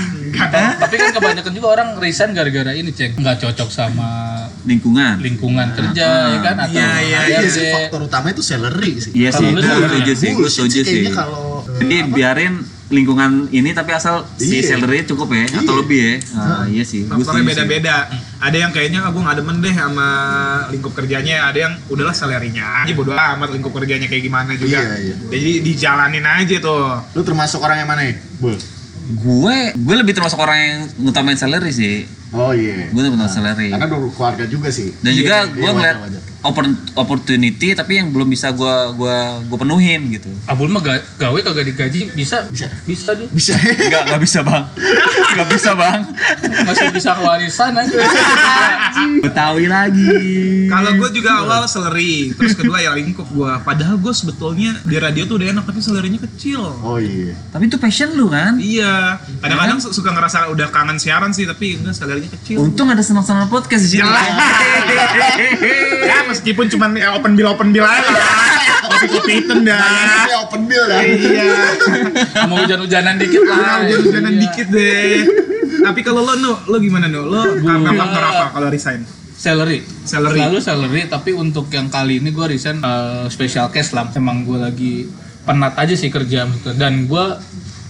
Tapi 0.75 0.93
kan 0.95 1.07
kebanyakan 1.11 1.51
juga 1.51 1.67
orang 1.71 1.87
resign 1.95 2.31
gara-gara 2.31 2.71
ini 2.71 2.91
cek 2.91 3.15
nggak 3.15 3.39
cocok 3.39 3.69
sama 3.71 4.35
Lingkungan. 4.65 5.21
lingkungan 5.21 5.67
kerja 5.71 6.07
ya 6.35 6.39
kan 6.41 6.55
atau 6.57 6.73
Iya, 6.75 6.89
iya, 6.99 7.19
Iya 7.37 7.39
sih, 7.47 7.69
faktor 7.69 8.01
utama 8.03 8.33
itu 8.33 8.41
salary 8.41 8.97
sih. 8.97 9.11
Iya 9.13 9.29
sih, 9.31 9.45
gimana? 9.47 9.87
setuju 9.87 10.13
sih, 10.17 10.29
gue 10.33 10.49
setuju 10.49 10.79
sih. 10.81 11.05
kayaknya 11.05 11.13
kalau 11.13 11.63
Jadi 11.79 11.95
biarin 12.09 12.53
lingkungan 12.95 13.31
ini 13.49 13.69
tapi 13.69 13.91
asal 13.91 14.23
si 14.35 14.57
Iya. 14.57 14.73
salary 14.73 15.03
cukup 15.03 15.27
ya 15.29 15.43
atau 15.53 15.61
Iya. 15.67 15.73
lebih 15.77 15.99
ya. 16.01 16.15
Ah, 16.33 16.63
iya 16.65 16.81
sih. 16.81 17.03
Faktornya 17.03 17.43
beda-beda 17.45 17.95
ada 18.37 18.57
yang 18.57 18.71
kayaknya 18.71 19.03
aku 19.03 19.19
nggak 19.19 19.35
demen 19.35 19.59
deh 19.59 19.71
sama 19.71 20.07
lingkup 20.69 20.93
kerjanya 20.93 21.45
ada 21.45 21.59
yang 21.59 21.73
udahlah 21.85 22.11
salarinya 22.11 22.63
aja 22.81 22.91
bodo 22.91 23.11
amat 23.11 23.49
lingkup 23.51 23.71
kerjanya 23.73 24.05
kayak 24.05 24.23
gimana 24.23 24.55
juga 24.55 24.77
Iya, 24.77 24.93
iya. 25.03 25.15
jadi 25.27 25.51
dijalanin 25.61 26.23
aja 26.23 26.55
tuh 26.57 26.83
Lu 27.11 27.21
termasuk 27.21 27.59
orang 27.59 27.77
yang 27.77 27.89
mana 27.89 28.01
ya? 28.01 28.15
Bul. 28.37 28.55
Gue 29.15 29.57
gue 29.71 29.95
lebih 29.95 30.13
termasuk 30.13 30.37
orang 30.37 30.57
yang 30.57 30.77
ngutamain 30.99 31.35
salary 31.35 31.69
sih. 31.69 32.09
Oh 32.31 32.51
iya. 32.51 32.89
Gue 32.89 33.01
ngutamain 33.01 33.29
salary. 33.29 33.69
Karena 33.69 33.85
berkeluarga 33.85 34.45
juga 34.45 34.67
sih. 34.69 34.89
Dan 34.99 35.13
juga 35.13 35.35
Iya, 35.39 35.51
gue 35.51 35.61
iya, 35.61 35.71
ngeliat 35.71 35.95
wajar, 35.95 36.09
wajar. 36.09 36.21
oppor- 36.21 36.34
opportunity 36.95 37.73
tapi 37.73 37.97
yang 37.97 38.09
belum 38.09 38.27
bisa 38.27 38.49
gue 38.49 38.65
gua 38.93 39.17
gua 39.41 39.57
penuhin 39.57 40.09
gitu. 40.09 40.29
Abul 40.45 40.67
mah 40.67 40.79
ga- 40.79 41.03
gawe 41.17 41.39
kagak 41.41 41.65
digaji 41.65 42.13
bisa 42.13 42.45
Bisa. 42.47 42.69
bisa 42.85 43.11
dia 43.13 43.27
Bisa. 43.27 43.53
Enggak, 43.85 44.01
enggak 44.07 44.21
bisa 44.21 44.39
bang. 44.41 44.63
Enggak 45.31 45.47
bisa 45.49 45.71
bang. 45.73 45.99
masih 46.63 46.87
bisa 46.91 47.11
warisan 47.15 47.73
aja. 47.73 47.95
Betawi 49.25 49.65
lagi. 49.65 50.07
Kalau 50.65 50.91
gue 50.95 51.09
juga 51.11 51.41
awal 51.41 51.65
salary, 51.65 52.31
terus 52.31 52.53
kedua 52.53 52.79
ya 52.79 52.93
lingkup 52.93 53.27
gue. 53.27 53.51
Padahal 53.61 53.97
gue 53.97 54.11
sebetulnya 54.11 54.77
di 54.81 54.95
radio 54.95 55.25
tuh 55.25 55.37
udah 55.37 55.51
enak, 55.51 55.63
tapi 55.63 55.79
salarynya 55.79 56.19
kecil. 56.21 56.61
Oh 56.81 56.97
iya. 56.97 57.33
Tapi 57.49 57.65
itu 57.65 57.77
passion 57.77 58.13
lu 58.13 58.27
kan? 58.27 58.57
Iya, 58.57 59.19
kadang-kadang 59.39 59.77
su- 59.79 59.91
suka 59.91 60.09
ngerasa 60.09 60.49
udah 60.49 60.67
kangen 60.69 60.97
siaran 60.97 61.31
sih, 61.31 61.43
tapi 61.43 61.77
enggak 61.77 61.93
salarynya 61.93 62.31
kecil. 62.31 62.61
Untung 62.61 62.87
ada 62.87 63.01
senang-senang 63.01 63.47
podcast 63.47 63.85
di 63.85 63.97
sini. 63.97 64.05
ya 66.05 66.17
meskipun 66.35 66.67
cuma 66.67 66.91
ya, 66.91 67.15
open 67.15 67.33
bill 67.33 67.47
open 67.47 67.71
bill 67.71 67.81
aja 67.81 68.11
lah. 68.11 68.27
Kopi 68.85 69.07
kopi 69.09 69.31
hitam 69.39 69.63
dah. 69.63 69.79
Open 70.43 70.67
bill 70.67 70.83
kan. 70.83 71.01
Iya, 71.01 71.47
Mau 72.45 72.59
hujan-hujanan 72.59 73.15
dikit 73.15 73.41
lah. 73.41 73.57
ah, 73.57 73.75
hujan-hujanan 73.81 74.29
Iya. 74.29 74.41
dikit 74.43 74.67
deh. 74.69 75.15
Tapi 75.81 75.99
kalau 76.01 76.21
lo 76.21 76.33
nu, 76.35 76.51
lo 76.65 76.77
gimana 76.77 77.05
nu? 77.05 77.23
Lo 77.23 77.41
karena 77.55 77.89
faktor 77.89 78.23
apa 78.23 78.45
kalau 78.51 78.67
resign? 78.67 79.01
Salary. 79.35 79.79
Salary. 80.03 80.39
Selalu 80.39 80.57
salary, 80.59 81.01
tapi 81.05 81.31
untuk 81.31 81.67
yang 81.69 81.87
kali 81.87 82.17
ini 82.17 82.29
gue 82.29 82.45
resign 82.47 82.79
eh, 82.79 83.25
special 83.27 83.67
case 83.69 83.91
lah. 83.91 84.07
Emang 84.11 84.43
gue 84.43 84.55
lagi 84.55 84.93
penat 85.43 85.75
aja 85.75 85.93
sih 85.93 86.09
kerja 86.09 86.45
dan 86.73 87.05
gue 87.05 87.25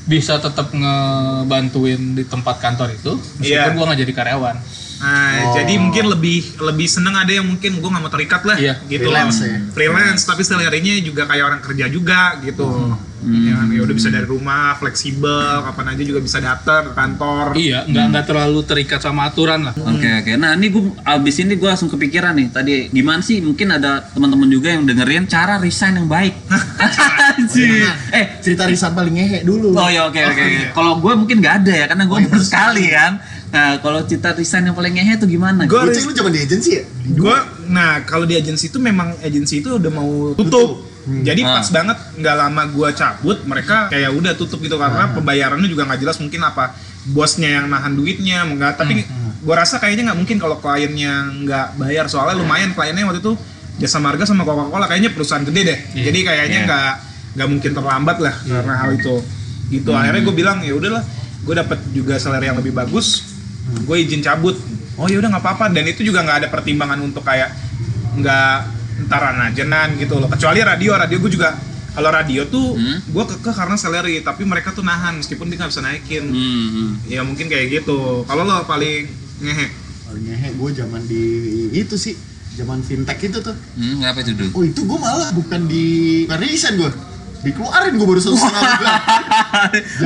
bisa 0.06 0.38
tetap 0.38 0.70
ngebantuin 0.70 2.14
di 2.14 2.24
tempat 2.24 2.60
kantor 2.60 2.92
itu 2.92 3.16
meskipun 3.36 3.48
Iya. 3.64 3.74
gue 3.74 3.84
nggak 3.84 4.00
jadi 4.02 4.14
karyawan. 4.14 4.56
Nah, 4.96 5.12
Oh. 5.46 5.54
jadi 5.54 5.74
mungkin 5.76 6.08
lebih 6.08 6.38
lebih 6.58 6.88
seneng 6.88 7.14
ada 7.14 7.30
yang 7.30 7.44
mungkin 7.44 7.76
gue 7.76 7.90
nggak 7.90 8.00
mau 8.00 8.10
terikat 8.10 8.42
lah, 8.42 8.56
Iya, 8.56 8.74
gitu 8.86 9.06
freelance 9.06 9.38
loh. 9.38 9.48
ya. 9.48 9.58
Freelance, 9.70 10.22
tapi 10.24 10.42
salarynya 10.42 10.96
juga 11.00 11.24
kayak 11.24 11.44
orang 11.46 11.62
kerja 11.62 11.86
juga 11.88 12.40
gitu. 12.40 12.96
Ya, 13.26 13.58
kan? 13.58 13.74
ya 13.74 13.82
udah 13.82 13.92
bisa 13.92 14.08
dari 14.08 14.22
rumah, 14.24 14.78
fleksibel, 14.78 15.34
kapan 15.64 15.86
aja 15.90 16.04
juga 16.06 16.22
bisa 16.22 16.38
datang 16.38 16.86
ke 16.86 16.94
kantor. 16.94 17.46
Iya, 17.56 17.80
nggak 17.84 18.06
nggak 18.08 18.26
terlalu 18.26 18.60
terikat 18.64 19.02
sama 19.02 19.26
aturan 19.26 19.66
lah. 19.66 19.74
Oke 19.74 20.06
oke. 20.22 20.32
Nah 20.38 20.54
ini 20.54 20.70
gue 20.70 20.84
abis 21.02 21.36
ini 21.40 21.54
gue 21.56 21.66
langsung 21.66 21.90
kepikiran 21.90 22.32
nih 22.32 22.48
tadi 22.50 22.74
gimana 22.88 23.20
sih 23.20 23.42
mungkin 23.42 23.74
ada 23.74 24.06
teman-teman 24.08 24.46
juga 24.46 24.70
yang 24.70 24.86
dengerin 24.86 25.26
cara 25.26 25.58
resign 25.58 25.98
yang 25.98 26.08
baik. 26.08 26.38
Anjir. 27.34 27.90
eh 28.12 28.26
Cerita 28.40 28.64
risan 28.66 28.94
paling 28.94 29.14
ngehe 29.14 29.40
dulu. 29.42 29.74
Oh 29.74 29.90
ya 29.90 30.06
oke 30.06 30.22
oke. 30.22 30.44
iya. 30.44 30.70
Kalau 30.72 31.00
gue 31.00 31.14
mungkin 31.16 31.42
nggak 31.42 31.56
ada 31.66 31.74
ya 31.74 31.86
karena 31.88 32.06
gue 32.06 32.18
baru 32.22 32.44
sekali 32.44 32.86
kan. 32.88 33.14
Nah 33.56 33.80
kalau 33.80 34.04
cerita 34.04 34.36
resign 34.36 34.68
yang 34.68 34.76
paling 34.76 34.92
ngehe 34.92 35.16
tuh 35.16 35.26
gimana? 35.26 35.64
Gua- 35.64 35.88
Goceng 35.88 36.04
lu 36.04 36.14
zaman 36.14 36.32
di 36.32 36.42
agensi 36.42 36.70
ya? 36.76 36.84
Gue, 37.08 37.38
nah 37.66 38.04
kalau 38.04 38.28
di 38.28 38.36
agensi 38.36 38.68
itu 38.68 38.76
memang 38.78 39.16
agensi 39.22 39.64
itu 39.64 39.80
udah 39.80 39.88
mau 39.90 40.36
tutup. 40.36 40.84
Jadi 41.06 41.40
Ah. 41.40 41.62
pas 41.62 41.68
banget 41.70 41.98
nggak 42.18 42.36
lama 42.36 42.62
gue 42.68 42.90
cabut, 42.92 43.38
mereka 43.46 43.88
kayak 43.88 44.12
udah 44.12 44.34
tutup 44.34 44.60
gitu 44.60 44.76
karena 44.76 45.08
pembayarannya 45.08 45.70
juga 45.70 45.86
nggak 45.86 46.02
jelas 46.02 46.18
mungkin 46.18 46.42
apa 46.42 46.76
bosnya 47.08 47.48
yang 47.54 47.70
nahan 47.70 47.94
duitnya, 47.94 48.44
enggak. 48.44 48.76
Tapi 48.76 49.06
gue 49.40 49.56
rasa 49.56 49.78
kayaknya 49.78 50.12
nggak 50.12 50.20
mungkin 50.20 50.36
kalau 50.36 50.58
kliennya 50.58 51.14
nggak 51.46 51.68
bayar 51.78 52.06
soalnya 52.06 52.36
lumayan 52.36 52.74
kliennya 52.74 53.06
waktu 53.06 53.22
itu 53.22 53.38
jasa 53.78 54.00
marga 54.00 54.26
sama 54.26 54.42
Coca 54.42 54.66
Cola 54.66 54.86
kayaknya 54.86 55.14
perusahaan 55.14 55.46
gede 55.46 55.62
deh. 55.64 55.80
Iya. 55.94 56.04
Jadi 56.10 56.20
kayaknya 56.24 56.60
Iya. 56.60 56.68
nggak 56.68 56.92
nggak 57.38 57.48
mungkin 57.48 57.72
terlambat 57.72 58.18
lah 58.20 58.36
karena 58.42 58.74
hal 58.76 58.90
itu. 58.92 59.16
Gitu 59.70 59.90
akhirnya 59.92 60.22
gue 60.22 60.36
bilang 60.36 60.58
ya 60.60 60.74
udahlah, 60.74 61.04
gue 61.40 61.54
dapet 61.56 61.80
juga 61.92 62.18
salary 62.18 62.50
yang 62.50 62.58
lebih 62.58 62.74
bagus, 62.74 63.35
gue 63.66 63.98
izin 63.98 64.22
cabut. 64.22 64.56
Oh 64.96 65.06
ya 65.06 65.18
udah 65.18 65.30
nggak 65.30 65.44
apa-apa 65.44 65.66
dan 65.70 65.84
itu 65.84 66.02
juga 66.02 66.22
nggak 66.22 66.38
ada 66.40 66.48
pertimbangan 66.48 67.00
untuk 67.00 67.22
kayak 67.22 67.52
nggak 68.16 68.58
entaran 68.96 69.36
ajenan 69.44 70.00
gitu 70.00 70.16
loh 70.16 70.32
kecuali 70.32 70.64
radio 70.64 70.96
radio 70.96 71.20
gue 71.20 71.28
juga 71.30 71.52
kalau 71.92 72.08
radio 72.10 72.48
tuh 72.48 72.76
Hmm. 72.76 73.04
gue 73.04 73.24
kekeh 73.28 73.52
karena 73.52 73.76
salary 73.76 74.20
tapi 74.20 74.44
mereka 74.44 74.72
tuh 74.72 74.84
nahan 74.84 75.20
meskipun 75.20 75.48
dia 75.48 75.60
nggak 75.60 75.68
bisa 75.68 75.84
naikin 75.84 76.24
Hmm, 76.26 76.68
hmm. 76.72 76.92
ya 77.08 77.20
mungkin 77.22 77.48
kayak 77.48 77.72
gitu 77.74 78.24
kalau 78.24 78.44
lo 78.44 78.64
paling 78.64 79.04
ngehe 79.40 79.68
Paling 80.06 80.24
ngehe 80.24 80.50
gue 80.54 80.70
zaman 80.72 81.02
di 81.04 81.24
itu 81.74 81.98
sih, 81.98 82.14
zaman 82.56 82.80
fintech 82.80 83.20
itu 83.20 83.42
tuh. 83.42 83.58
Hmm, 83.74 84.00
ngapa 84.00 84.22
itu 84.22 84.32
dulu? 84.32 84.48
Oh 84.54 84.64
itu 84.64 84.82
gue 84.86 85.00
malah 85.02 85.34
bukan 85.34 85.66
di 85.66 85.86
resign 86.30 86.78
gue, 86.78 86.92
dikeluarin 87.46 87.94
gue 87.94 88.08
baru 88.08 88.18
satu 88.20 88.36
setengah 88.36 88.62
bulan. 88.74 89.00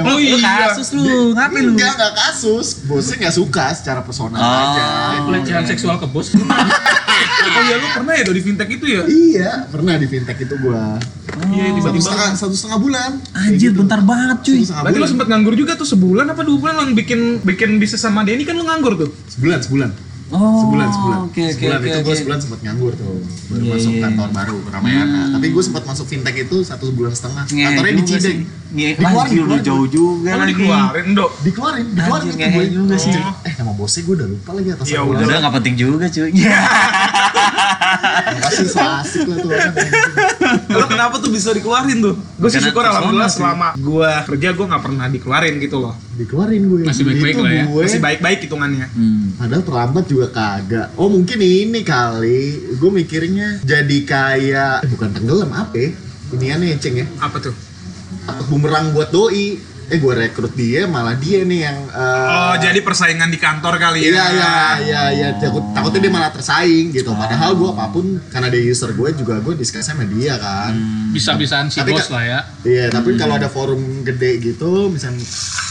Oh 0.05 0.17
iya. 0.19 0.36
kasus 0.69 0.91
lu, 0.91 1.31
ngapain 1.31 1.63
lu? 1.63 1.72
Enggak, 1.74 1.96
enggak 1.96 2.13
kasus. 2.13 2.67
Bosnya 2.84 3.15
nggak 3.17 3.36
suka 3.36 3.65
secara 3.72 4.03
personal 4.03 4.36
Oh. 4.36 4.46
aja. 4.46 4.84
pelecehan 5.22 5.63
seksual 5.63 5.96
ke 5.96 6.05
bos 6.05 6.31
oh 6.36 7.63
ya 7.63 7.75
lo 7.75 7.88
pernah 7.93 8.13
ya 8.13 8.24
di 8.25 8.41
fintech 8.41 8.69
itu 8.69 8.86
ya 8.86 9.01
Iya, 9.05 9.51
pernah 9.67 9.96
di 9.96 10.05
fintech 10.05 10.38
itu 10.38 10.55
gua. 10.58 11.00
iya 11.48 11.65
Satu 11.65 11.75
tiba-tiba 11.77 12.03
setengah, 12.03 12.29
satu 12.36 12.53
setengah 12.53 12.79
bulan. 12.79 13.12
Anjir, 13.31 13.72
bentar 13.72 14.00
banget 14.01 14.38
cuy. 14.43 14.60
Satu 14.62 14.84
Berarti 14.84 14.98
lo 14.98 15.08
sempet 15.08 15.27
nganggur 15.27 15.53
juga 15.53 15.74
tuh 15.74 15.88
sebulan 15.88 16.25
apa 16.27 16.41
dua 16.41 16.58
bulan 16.58 16.74
lo 16.75 16.84
bikin 16.91 17.39
bikin 17.41 17.77
bisnis 17.77 18.00
sama 18.00 18.22
Denny 18.22 18.43
kan 18.43 18.53
lo 18.53 18.63
nganggur 18.63 18.98
tuh 18.98 19.10
Sebulan, 19.29 19.60
sebulan. 19.62 19.89
Oh, 20.29 20.62
sebulan, 20.62 20.88
sebulan. 20.88 21.19
Oke, 21.25 21.41
oke, 21.41 21.53
sebulan 21.57 21.79
oke. 21.79 21.88
itu 21.88 21.98
gue 21.98 22.05
oke. 22.05 22.19
sebulan 22.21 22.39
sempat 22.39 22.59
nganggur 22.62 22.93
tuh. 22.93 23.17
Baru 23.50 23.62
Iya, 23.65 23.74
masuk 23.74 23.91
iya. 23.91 24.01
kantor 24.05 24.29
baru 24.29 24.57
Ramayana. 24.69 25.21
Tapi 25.33 25.45
gue 25.50 25.63
sempat 25.65 25.83
masuk 25.83 26.05
fintech 26.05 26.36
itu 26.38 26.57
satu 26.62 26.86
bulan 26.93 27.13
setengah. 27.13 27.43
Ngehe 27.50 27.65
Kantornya 27.65 27.93
di 27.93 28.03
Cideng. 28.05 28.39
Dikeluarin, 28.69 29.41
lu 29.50 29.57
jauh 29.65 29.88
juga 29.89 30.29
oh, 30.29 30.38
lagi. 30.38 30.53
dikeluarin 30.53 31.07
dok 31.17 31.31
Dikeluarin, 31.41 31.86
dikeluarin 31.89 32.27
itu 32.29 32.38
gue. 32.38 32.65
juga 32.69 32.95
sih. 32.95 33.09
Eh 33.17 33.53
nama 33.57 33.74
bosnya 33.74 34.01
gue 34.05 34.15
udah 34.21 34.27
lupa 34.29 34.50
lagi 34.53 34.69
atas 34.69 34.86
Ya. 34.86 35.01
Udah 35.01 35.25
nggak 35.41 35.53
penting 35.57 35.75
juga 35.75 36.05
cuy. 36.05 36.29
Makasih 38.39 38.67
so 38.69 38.79
asik 38.79 39.25
lah 39.27 39.38
tuh 39.39 39.50
orang. 39.50 39.74
lo 40.69 40.86
kenapa 40.89 41.15
tuh 41.22 41.29
bisa 41.29 41.50
dikeluarin 41.53 42.00
tuh 42.01 42.15
gue 42.17 42.50
sih 42.50 42.62
syukur 42.62 42.81
alhamdulillah 42.81 43.29
selama 43.29 43.67
gue 43.77 44.12
kerja 44.34 44.48
gue 44.53 44.65
nggak 44.65 44.84
pernah 44.84 45.05
dikeluarin 45.10 45.55
gitu 45.62 45.77
loh 45.81 45.93
Dikeluarin 46.19 46.67
gue. 46.67 46.84
Masih 46.84 47.08
baik-baik 47.08 47.31
Itu 47.31 47.43
lah 47.48 47.51
ya. 47.55 47.63
Gue, 47.72 47.84
masih 47.88 48.01
baik-baik 48.03 48.39
hitungannya 48.43 48.88
Hmm. 48.91 49.31
Padahal 49.39 49.63
terlambat 49.63 50.05
juga 50.12 50.27
kagak. 50.36 50.88
Oh 51.00 51.08
mungkin 51.08 51.39
ini 51.39 51.79
kali. 51.79 52.75
Gue 52.75 52.91
mikirnya 52.91 53.63
jadi 53.63 53.98
kayak 54.03 54.84
eh, 54.84 54.89
bukan 54.91 55.10
tenggelam 55.15 55.48
apa? 55.55 55.72
ya? 55.79 55.89
Iniannya 56.36 56.75
ceng 56.75 57.00
ya. 57.00 57.08
apa 57.24 57.39
tuh 57.39 57.55
bumerang 58.51 58.91
buat 58.91 59.10
doi. 59.10 59.55
Eh 59.89 59.98
gue 59.98 60.13
rekrut 60.15 60.53
dia 60.53 60.86
malah 60.86 61.13
dia 61.13 61.41
nih 61.41 61.60
yang. 61.62 61.77
eh, 61.89 62.27
oh 62.29 62.55
jadi 62.55 62.77
persaingan 62.79 63.27
di 63.27 63.38
kantor 63.38 63.75
kali 63.75 64.00
ya 64.00 64.10
Iya 64.12 64.25
iya 64.29 64.53
iya 64.79 65.01
iya 65.12 65.27
takut 65.36 65.65
takutnya 65.72 66.00
dia 66.00 66.12
malah 66.12 66.29
tersaing 66.29 66.89
gitu. 66.91 67.10
Padahal 67.12 67.53
gue 67.53 67.69
apa 67.69 67.89
pun 67.89 68.05
karena 68.27 68.48
dia 68.48 68.62
user 68.63 68.91
gue 68.91 69.10
juga 69.15 69.38
gue 69.39 69.53
discuss 69.55 69.86
sama 69.86 70.05
dia 70.05 70.38
kan. 70.38 70.77
bisa-bisaan 71.10 71.67
si 71.67 71.81
Tapi 71.81 71.89
bos 71.89 72.05
kan- 72.05 72.13
lah 72.13 72.24
ya 72.24 72.39
Iya 72.62 72.86
tapi 72.89 73.17
kalau 73.17 73.34
ada 73.34 73.48
forum 73.48 73.81
gede 74.03 74.38
gitu, 74.39 74.88
misal 74.88 75.10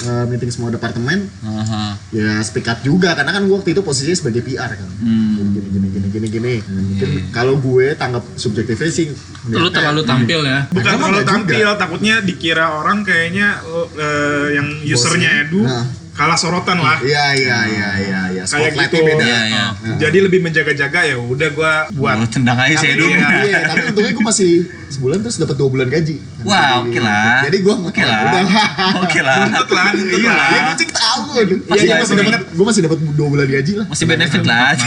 eh, 0.01 0.25
meeting 0.27 0.49
semua 0.49 0.69
departemen, 0.69 1.31
Aha. 1.41 1.95
ya 2.11 2.41
speak 2.41 2.67
up 2.67 2.81
juga 2.81 3.13
karena 3.13 3.31
kan 3.31 3.43
gue 3.43 3.53
waktu 3.53 3.71
itu 3.71 3.81
posisinya 3.81 4.17
sebagai 4.17 4.43
PR 4.43 4.73
kan. 4.73 4.89
Hmm. 4.99 5.39
Gini 5.49 5.69
gini 5.69 5.89
gini 5.89 6.09
gini 6.09 6.27
gini. 6.29 6.55
Nah, 6.61 6.83
mungkin 6.83 7.09
kalau 7.31 7.55
gue 7.57 7.95
tanggap 7.95 8.25
subjektifnya 8.35 8.89
sih. 8.89 9.09
lu 9.49 9.71
terlalu 9.71 10.03
tampil 10.03 10.45
ya 10.45 10.69
bukan 10.69 10.85
Emang 10.87 11.01
kalau 11.01 11.15
nggak 11.15 11.25
tampil 11.27 11.57
juga. 11.65 11.81
takutnya 11.81 12.15
dikira 12.21 12.69
orang 12.75 13.01
kayaknya 13.01 13.57
lo, 13.65 13.89
eh, 14.09 14.47
yang 14.55 14.67
usernya 14.87 15.31
Edu 15.43 15.61
Nah. 15.61 15.85
kalah 16.11 16.35
sorotan 16.35 16.77
lah 16.77 16.99
Iya 16.99 17.27
iya 17.33 17.59
iya 17.65 17.89
iya 17.97 18.21
iya. 18.29 18.43
Kayak 18.43 18.75
gitu. 18.81 18.97
beda. 19.01 19.23
Iya, 19.23 19.41
iya. 19.45 19.65
Nah. 19.71 19.97
jadi 19.97 20.19
lebih 20.21 20.41
menjaga-jaga 20.41 21.01
ya 21.05 21.17
udah 21.17 21.49
gue 21.49 21.73
buat 21.95 22.17
Oh, 22.17 22.27
tendang 22.27 22.57
aja 22.57 22.75
saya 22.75 22.93
Tapi 22.93 23.01
dulu. 23.01 23.13
iya. 23.13 23.29
Iya, 23.41 23.59
tapi 23.65 23.81
untungnya 23.87 24.13
gue 24.13 24.25
masih 24.27 24.51
sebulan 24.89 25.19
terus 25.21 25.37
dapat 25.37 25.55
dua 25.55 25.69
bulan 25.69 25.87
gaji. 25.87 26.17
Wah, 26.43 26.59
Jadi- 26.59 26.79
oke 26.83 26.99
lah. 27.01 27.39
Jadi 27.45 27.57
gue 27.61 27.75
Oke 27.85 28.03
lah. 28.03 28.19
Udah 28.25 28.43
lah. 28.43 28.67
Oke 28.99 29.21
lah. 29.21 29.37
Nuntut 29.47 29.69
Iya. 29.71 30.33
lah. 30.33 30.49
Ya 30.49 30.61
gue 30.65 30.77
cek 30.77 30.91
tahu 30.91 31.19
gue. 31.25 31.39
Iya, 31.39 31.55
Masih 31.63 31.87
iya, 31.87 32.25
dapat 32.27 32.43
gue 32.51 32.65
masih 32.67 32.81
dapat 32.83 32.99
dua 33.13 33.29
bulan 33.29 33.47
gaji 33.47 33.73
lah. 33.77 33.87
Masih 33.87 34.05
benefit 34.05 34.43
lah. 34.43 34.75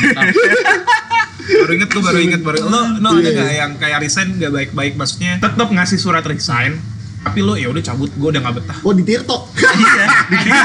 baru 1.42 1.72
inget 1.74 1.90
gue 1.90 2.02
baru 2.02 2.20
inget 2.22 2.42
baru 2.42 2.58
lo 2.64 2.80
lo 2.98 3.10
ada 3.12 3.22
Iya. 3.22 3.32
nggak 3.34 3.54
yang 3.56 3.72
kayak 3.76 3.98
resign 4.00 4.30
nggak 4.34 4.52
baik-baik 4.52 4.94
maksudnya 4.96 5.36
tetap 5.38 5.68
ngasih 5.68 5.98
surat 5.98 6.24
resign 6.24 6.80
tapi 7.22 7.40
lo 7.40 7.54
ya 7.54 7.70
udah 7.70 7.80
cabut 7.80 8.10
gue 8.10 8.28
udah 8.28 8.42
nggak 8.42 8.56
betah. 8.58 8.78
Oh 8.82 8.92
di 8.92 9.04
Tirto. 9.04 9.38
Iya, 9.54 10.06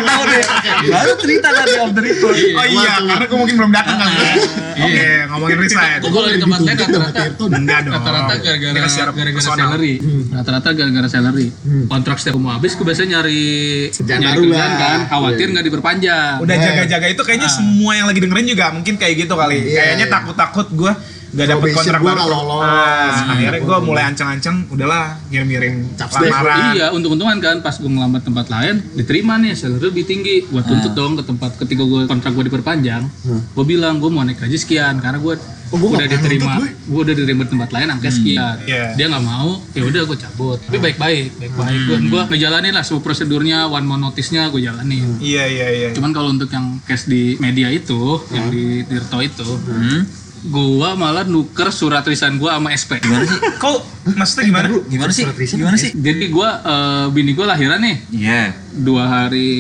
tahu 0.01 0.23
deh. 0.33 0.45
Baru 0.89 1.13
cerita 1.17 1.49
tadi 1.53 1.73
off 1.77 1.93
the 1.93 2.03
record. 2.03 2.33
oh 2.33 2.67
iya 2.67 2.93
karena 2.99 3.25
gue 3.25 3.39
mungkin 3.39 3.57
belum 3.57 3.73
datang 3.73 3.97
kali 3.99 4.15
ya 4.17 4.35
oke 4.77 5.05
ngomongin 5.27 5.57
resign 5.59 5.99
Kok 5.99 6.11
kalau 6.11 6.29
di 6.29 6.39
tempat 6.39 6.59
lain 6.59 6.69
Dituntut 6.69 6.89
sama 6.91 7.05
rata-rata 7.07 7.23
Tirto. 7.23 7.45
enggak 7.51 7.79
dong. 7.83 7.95
rata-rata 7.95 8.33
gara-gara 8.37 8.73
kan 8.73 8.89
gara-gara 8.89 9.33
personal. 9.35 9.59
salary. 9.69 9.95
Rata-rata 10.29 10.69
gara-gara 10.73 11.09
salary. 11.09 11.47
Kontrak 11.87 12.17
setiap 12.17 12.35
mau 12.37 12.53
habis 12.53 12.73
gue 12.73 12.85
biasanya 12.85 13.09
nyari 13.15 13.43
nyari 13.93 14.25
baru 14.25 14.41
kerjaan 14.47 14.73
kan. 14.77 14.99
Khawatir 15.09 15.47
Iya. 15.47 15.53
nggak 15.53 15.65
diperpanjang. 15.67 16.35
Udah 16.41 16.57
jaga-jaga. 16.57 17.07
Itu 17.07 17.23
kayaknya 17.23 17.49
semua 17.49 17.93
yang 17.93 18.07
lagi 18.07 18.19
dengerin 18.19 18.47
juga 18.47 18.67
mungkin 18.71 18.95
kayak 18.97 19.15
gitu 19.19 19.35
kali. 19.35 19.59
Iya, 19.63 19.77
kayaknya 19.77 20.07
iya. 20.09 20.15
takut-takut 20.15 20.67
gue 20.73 20.93
gak 21.37 21.47
dapet 21.47 21.63
Probation 21.69 21.77
kontrak 21.77 22.01
gua 22.01 22.09
baru 22.09 22.17
nggak 22.17 22.31
lolos. 22.33 22.65
Ah, 22.65 23.33
akhirnya 23.37 23.61
gue 23.61 23.79
mulai 23.85 24.03
ancang-ancang 24.09 24.57
udahlah 24.73 25.05
ngirim-ngirim 25.29 25.75
lamaran 26.01 26.57
Iya, 26.73 26.87
untung-untungan 26.97 27.39
kan 27.45 27.57
pas 27.61 27.75
gue 27.77 27.91
ngelamar 27.91 28.21
tempat 28.25 28.47
lain 28.49 28.75
diterima 28.97 29.37
nih 29.37 29.53
salary 29.53 29.85
lebih 29.93 30.05
tinggi. 30.09 30.37
Gue 30.49 30.63
tuntut 30.65 30.93
dong 30.97 31.21
ke 31.21 31.23
tempat 31.29 31.51
ketika 31.61 31.83
gue 31.85 32.09
kontrak 32.09 32.33
gue 32.33 32.45
diperpanjang. 32.49 33.05
Gue 33.53 33.65
bilang 33.69 34.01
gue 34.01 34.09
mau 34.09 34.25
naik 34.25 34.41
gaji 34.41 34.57
sekian 34.57 34.97
karena 34.99 35.21
gue 35.21 35.37
Oh, 35.75 35.83
gua 35.83 35.99
udah 35.99 36.07
diterima, 36.07 36.63
gue 36.63 37.01
udah 37.03 37.15
diterima 37.19 37.43
di 37.43 37.51
tempat 37.51 37.71
lain 37.75 37.91
angka 37.91 38.07
sekian. 38.07 38.55
Iya. 38.71 38.95
Dia 38.95 39.07
nggak 39.11 39.25
mau, 39.27 39.59
ya 39.75 39.83
udah 39.83 40.03
gue 40.07 40.19
cabut. 40.23 40.59
Tapi 40.63 40.79
baik-baik, 40.79 41.43
baik-baik. 41.43 41.79
Gue 41.91 41.97
gue 42.07 42.23
ngejalanin 42.31 42.71
lah 42.71 42.87
semua 42.87 43.03
prosedurnya, 43.03 43.67
one 43.67 43.83
more 43.83 43.99
notice-nya 43.99 44.47
gue 44.55 44.63
jalanin. 44.63 45.19
iya 45.19 45.43
iya 45.51 45.67
iya 45.75 45.89
Cuman 45.91 46.15
kalau 46.15 46.31
untuk 46.31 46.47
yang 46.55 46.79
case 46.87 47.11
di 47.11 47.35
media 47.43 47.67
itu, 47.75 47.99
yang 48.31 48.47
di 48.47 48.87
Tirto 48.87 49.19
itu, 49.19 49.49
gua 50.49 50.95
malah 50.95 51.23
nuker 51.23 51.69
surat 51.69 52.03
resign 52.03 52.37
gua 52.37 52.55
sama 52.55 52.71
SP. 52.71 52.99
Gimana 52.99 53.25
sih? 53.25 53.39
kok 53.57 53.79
maksudnya 54.09 54.45
gimana 54.47 54.67
Gimana 54.85 55.11
sih? 55.11 55.25
Surat 55.25 55.37
resign 55.37 55.59
Gimana 55.59 55.77
sih? 55.77 55.91
Jadi 55.93 56.25
gua 56.29 56.49
eh, 56.59 57.07
bini 57.11 57.33
gua 57.33 57.47
lahiran 57.49 57.79
nih 57.79 57.97
Iya. 58.09 58.43
dua 58.77 59.05
hari 59.07 59.51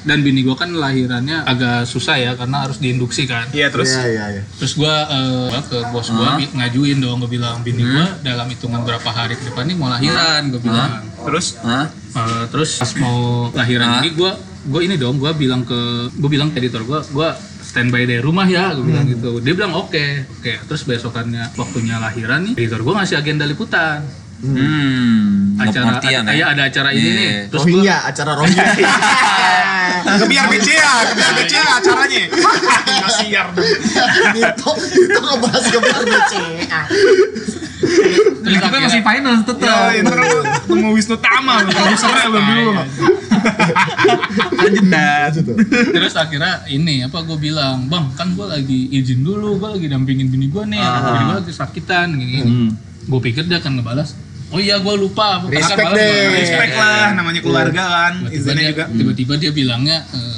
dan 0.00 0.20
bini 0.20 0.40
gua 0.40 0.56
kan 0.56 0.70
lahirannya 0.70 1.44
agak 1.44 1.84
susah 1.84 2.16
ya 2.16 2.32
karena 2.32 2.62
harus 2.62 2.78
diinduksi 2.78 3.24
kan. 3.24 3.46
iya 3.50 3.68
terus 3.68 3.90
Iya 3.90 4.04
iya 4.06 4.24
iya. 4.30 4.42
Terus 4.54 4.72
gua 4.74 4.94
eh, 5.06 5.60
ke 5.62 5.78
bos 5.88 6.08
gua 6.10 6.34
bi- 6.34 6.50
ngajuin 6.50 6.98
dong, 6.98 7.18
gua 7.18 7.30
bilang 7.30 7.60
bini 7.60 7.82
gua 7.82 8.18
dalam 8.20 8.46
hitungan 8.46 8.82
berapa 8.82 9.06
hari 9.06 9.34
ke 9.34 9.46
depan 9.46 9.64
nih 9.64 9.76
mau 9.76 9.88
lahiran, 9.88 10.48
gua 10.48 10.60
bilang. 10.60 10.90
terus 11.20 11.46
Hah? 11.58 11.86
Eh, 12.14 12.44
terus 12.48 12.78
pas 12.78 12.92
mau 12.96 13.48
lahiran 13.50 14.00
ini 14.00 14.10
gua 14.12 14.34
gua 14.64 14.80
ini 14.80 14.94
dong, 14.94 15.16
gua 15.16 15.30
bilang 15.32 15.62
ke 15.62 15.78
gua 16.14 16.28
bilang 16.28 16.48
ke 16.48 16.58
editor 16.58 16.82
gua, 16.82 17.04
gua 17.06 17.36
standby 17.74 18.06
dari 18.06 18.22
rumah 18.22 18.46
ya, 18.46 18.70
gua 18.70 18.86
bilang 18.86 19.10
gitu. 19.10 19.42
Dia 19.42 19.58
bilang 19.58 19.74
oke, 19.74 20.30
oke. 20.38 20.52
Terus 20.70 20.86
besokannya 20.86 21.58
waktunya 21.58 21.98
lahiran 21.98 22.46
nih, 22.46 22.54
editor 22.54 22.86
gua 22.86 23.02
ngasih 23.02 23.18
agenda 23.18 23.42
liputan. 23.50 24.06
Hmm. 24.44 25.56
Acara 25.56 25.82
pengertian 25.88 26.22
ada, 26.22 26.32
ya, 26.32 26.44
ada 26.50 26.62
acara 26.64 26.90
ini 26.90 27.00
Iya. 27.00 27.14
nih. 27.14 27.32
Terus 27.48 27.62
gua 27.62 27.70
Rohingya, 27.70 27.96
acara 28.04 28.32
Rohingya. 28.34 28.66
ke 30.04 30.26
biar 30.26 30.46
BCA 30.46 30.92
ke 31.02 31.12
biar 31.14 31.32
BCA 31.34 31.64
acaranya 31.74 32.22
nggak 32.28 33.10
siar 33.14 33.46
dong 33.50 33.66
itu 34.36 34.70
itu 35.00 35.18
ngebahas 35.18 35.64
ke 35.64 35.78
BCA. 35.80 36.80
terus 38.36 38.54
Tapi 38.54 38.56
akhirnya- 38.60 38.84
masih 38.84 39.00
finance 39.02 39.40
ya 39.40 39.48
tetap. 39.48 39.88
ntar 40.02 40.16
lo 40.18 40.28
ketemu 40.44 40.88
Wisnu 40.92 41.16
Tama 41.16 41.54
produsernya 41.64 42.26
lo 42.26 42.38
dulu 42.38 42.70
Lanjut 44.54 44.84
dah. 44.86 45.24
terus 45.90 46.14
akhirnya 46.14 46.52
ini 46.66 47.02
apa 47.02 47.18
gue 47.22 47.38
bilang 47.38 47.86
bang 47.86 48.04
kan 48.14 48.28
gue 48.30 48.46
lagi 48.46 48.80
izin 48.90 49.20
dulu 49.20 49.56
gue 49.56 49.68
lagi 49.70 49.86
dampingin 49.86 50.28
bini 50.28 50.48
gue 50.48 50.64
nih 50.64 50.80
bini 50.80 51.22
gue 51.24 51.36
lagi 51.38 51.52
sakitan 51.52 52.12
gini 52.12 52.30
gini 52.34 52.44
Hmm. 52.44 52.70
gue 53.04 53.20
pikir 53.22 53.44
dia 53.44 53.58
akan 53.58 53.80
ngebalas 53.80 54.16
oh 54.54 54.60
iya 54.60 54.78
gue 54.78 54.94
lupa. 54.94 55.42
Respect 55.44 55.82
deh. 55.90 56.14
gua- 56.22 56.32
respect 56.32 56.72
lah 56.72 57.06
namanya 57.12 57.40
keluarga 57.40 57.82
kan 57.82 58.12
tiba-tiba 58.22 58.32
izinnya 58.32 58.62
dia, 58.62 58.70
juga. 58.70 58.84
tiba-tiba 58.88 59.34
dia 59.36 59.50
bilangnya 59.50 59.98
eh, 60.08 60.36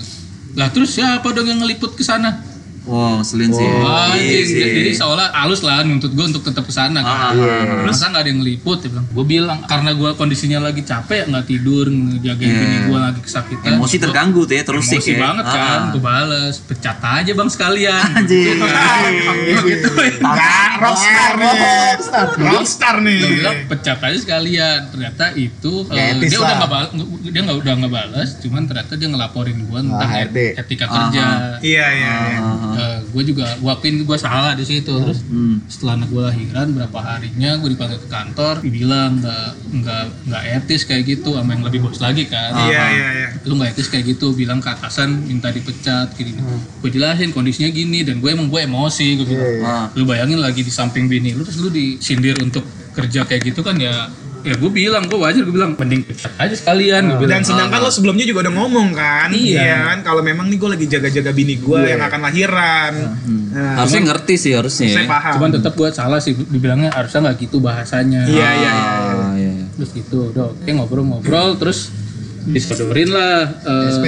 lah 0.56 0.68
terus 0.72 0.90
siapa 0.90 1.28
dong 1.30 1.44
yang 1.44 1.60
ngeliput 1.60 1.92
ke 1.92 2.00
sana 2.00 2.40
Wow, 2.86 3.18
selin 3.20 3.50
sih. 3.50 3.66
Wah, 3.76 4.14
Iya 4.14 4.22
anjing. 4.38 4.46
sih. 4.46 4.62
jadi 4.72 4.92
seolah 4.92 5.34
halus 5.34 5.60
lah 5.60 5.82
nuntut 5.82 6.08
gue 6.08 6.22
untuk 6.24 6.40
tetap 6.40 6.62
ke 6.62 6.70
sana 6.70 6.98
Ah, 6.98 7.04
kan. 7.04 7.34
ah, 7.34 7.82
Terus 7.82 7.98
kan 7.98 8.08
nggak 8.08 8.22
ada 8.22 8.30
yang 8.30 8.40
ngeliput, 8.40 8.78
dia 8.78 8.88
bilang. 8.88 9.06
Gue 9.08 9.24
bilang 9.26 9.58
karena 9.64 9.90
gue 9.92 10.10
kondisinya 10.14 10.58
lagi 10.60 10.82
capek, 10.82 11.26
nggak 11.26 11.44
tidur, 11.44 11.86
ngejagain 11.86 12.46
Iya. 12.46 12.56
bini 12.56 12.78
gue 12.86 12.98
lagi 13.00 13.20
kesakitan. 13.20 13.74
Emosi 13.74 13.96
terganggu 13.98 14.40
tuh 14.40 14.54
ya, 14.54 14.62
terus 14.62 14.84
sih 14.84 14.96
Emosi 14.96 15.12
banget 15.16 15.44
kan, 15.44 15.80
gue 15.90 15.98
bales, 16.00 16.54
pecat 16.60 16.98
aja 17.02 17.32
bang 17.32 17.48
sekalian. 17.48 18.02
Anjing. 18.18 18.54
Gitu 18.54 18.64
kan. 18.64 19.02
Gitu. 19.66 19.88
Nggak, 20.16 20.70
rockstar 20.78 21.32
nih 21.34 21.54
rockstar 22.38 22.96
nih 23.00 23.18
Dia 23.18 23.30
bilang 23.32 23.58
pecat 23.66 23.98
aja 24.00 24.16
sekalian. 24.16 24.78
Ternyata 24.88 25.24
itu 25.34 25.72
eh, 25.88 26.14
dia 26.20 26.38
udah 26.38 26.46
lah. 26.46 26.56
nggak 26.56 26.70
bal- 26.70 26.92
dia 27.24 27.40
nggak 27.42 27.58
udah 27.58 27.72
nggak 27.76 27.92
balas, 27.92 28.28
cuman 28.38 28.62
ternyata 28.64 28.92
dia 28.94 29.08
ngelaporin 29.08 29.58
gue 29.60 29.80
tentang 29.82 30.08
Ah, 30.08 30.22
etika 30.54 30.86
kerja. 30.86 31.24
iya 31.60 31.86
iya 31.90 32.14
iya. 32.28 32.40
Ah, 32.76 32.98
gue 33.02 33.22
juga 33.24 33.46
gue 33.54 33.68
akuin 33.68 33.96
gue 34.00 34.18
salah 34.18 34.52
di 34.52 34.62
situ 34.62 34.92
terus 34.92 35.24
Hmm. 35.24 35.58
setelah 35.66 35.96
anak 35.96 36.08
gue 36.08 36.22
lahiran 36.22 36.66
berapa 36.70 36.98
harinya 37.00 37.50
gue 37.56 37.68
dipanggil 37.70 37.98
ke 37.98 38.08
kantor 38.08 38.54
dibilang 38.60 39.16
nggak 39.16 39.48
nggak 39.76 40.02
nggak 40.26 40.42
etis 40.54 40.82
kayak 40.82 41.04
gitu 41.06 41.32
sama 41.32 41.50
yang 41.50 41.62
lebih 41.62 41.80
bos 41.80 41.98
lagi 41.98 42.24
kan 42.24 42.52
Iya 42.54 42.84
iya 42.90 43.08
iya. 43.14 43.28
lu 43.42 43.54
nggak 43.54 43.72
etis 43.72 43.88
kayak 43.88 44.04
gitu 44.08 44.30
bilang 44.32 44.58
ke 44.58 44.68
atasan 44.68 45.08
minta 45.22 45.48
dipecat 45.48 46.12
gini 46.12 46.36
Hmm. 46.36 46.60
gue 46.78 46.90
jelasin 46.90 47.30
kondisinya 47.30 47.68
gini 47.68 48.02
dan 48.02 48.18
gue 48.18 48.28
emang 48.28 48.46
gue 48.46 48.60
emosi 48.60 49.06
gue 49.16 49.26
bilang 49.26 49.54
Ah. 49.62 49.86
lu 49.92 50.04
bayangin 50.04 50.38
lagi 50.38 50.60
di 50.60 50.70
samping 50.70 51.06
bini 51.06 51.32
lu 51.32 51.42
terus 51.42 51.58
lu 51.58 51.68
disindir 51.68 52.36
untuk 52.38 52.62
kerja 52.92 53.22
kayak 53.22 53.42
gitu 53.46 53.60
kan 53.60 53.76
ya 53.76 54.08
ya 54.46 54.54
gue 54.54 54.70
bilang 54.70 55.02
gue 55.04 55.18
wajar 55.18 55.42
gue 55.42 55.50
bilang 55.50 55.74
mending 55.74 56.02
pecat 56.02 56.30
aja 56.36 56.54
sekalian 56.54 57.02
gue 57.08 57.18
bilang 57.20 57.36
Dan 57.36 57.42
sedangkan 57.44 57.78
lo 57.78 57.90
sebelumnya 57.90 58.22
juga 58.22 58.46
udah 58.46 58.54
ngomong 58.54 58.88
kan, 58.92 59.28
Iya. 59.28 59.82
kan? 59.84 59.98
Kalau 60.00 60.22
memang 60.22 60.46
nih 60.46 60.56
gue 60.56 60.70
lagi 60.70 60.86
jaga-jaga 60.86 61.30
bini 61.30 61.54
gue 61.56 61.80
yang 61.84 61.98
akan 61.98 62.20
lahiran, 62.22 62.92
nah, 63.50 63.74
Harusnya 63.76 64.06
ngerti 64.06 64.34
sih 64.36 64.52
harusnya. 64.52 64.86
saya 64.88 65.02
ya. 65.02 65.10
paham. 65.10 65.32
cuman 65.34 65.50
tetap 65.52 65.72
gue 65.72 65.88
salah 65.90 66.18
sih 66.18 66.32
dibilangnya 66.32 66.90
harusnya 66.90 67.20
nggak 67.24 67.36
gitu 67.40 67.58
bahasanya 67.58 68.22
Iya 68.24 68.48
iya 68.54 68.70
iya. 68.70 68.92
Ah, 69.12 69.32
iya. 69.34 69.52
terus 69.74 69.90
gitu 69.92 70.30
udah 70.30 70.44
oke 70.48 70.70
ngobrol-ngobrol 70.70 71.48
terus 71.56 71.90
disodorin 72.44 73.10
lah 73.10 73.42
eh, 73.60 73.90
SP. 73.90 74.06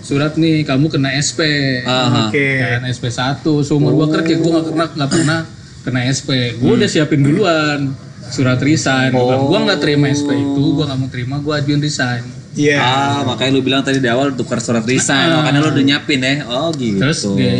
surat 0.00 0.32
nih 0.34 0.62
kamu 0.62 0.88
kena 0.88 1.12
SP. 1.14 1.40
Oke. 1.84 2.48
kan 2.58 2.80
SP 2.86 3.04
1 3.06 3.44
seumur 3.60 3.92
gua 3.94 4.08
kerja 4.10 4.34
gua 4.34 4.50
nggak 4.54 4.66
pernah 4.66 4.88
nggak 4.90 5.10
pernah 5.10 5.38
kena 5.82 6.00
SP 6.08 6.28
gua 6.56 6.72
udah 6.74 6.88
siapin 6.88 7.20
duluan 7.20 7.92
surat 8.30 8.60
resign 8.60 9.12
bilang, 9.12 9.44
gua 9.48 9.58
nggak 9.68 9.80
terima 9.80 10.06
SP 10.08 10.30
itu 10.32 10.64
gua 10.72 10.84
nggak 10.88 10.98
mau 11.00 11.08
terima 11.10 11.36
gua 11.42 11.60
ajuin 11.60 11.80
resign 11.82 12.24
Iya. 12.54 12.78
Ah, 12.78 13.20
makanya 13.26 13.50
lu 13.58 13.66
bilang 13.66 13.82
tadi 13.82 13.98
di 13.98 14.06
awal 14.06 14.30
tukar 14.30 14.62
surat 14.62 14.86
resign, 14.86 15.26
makanya 15.34 15.58
lu 15.58 15.74
udah 15.74 15.84
nyiapin 15.90 16.22
ya. 16.22 16.46
Oh 16.46 16.70
gitu. 16.70 17.02
terus 17.02 17.26
di, 17.34 17.50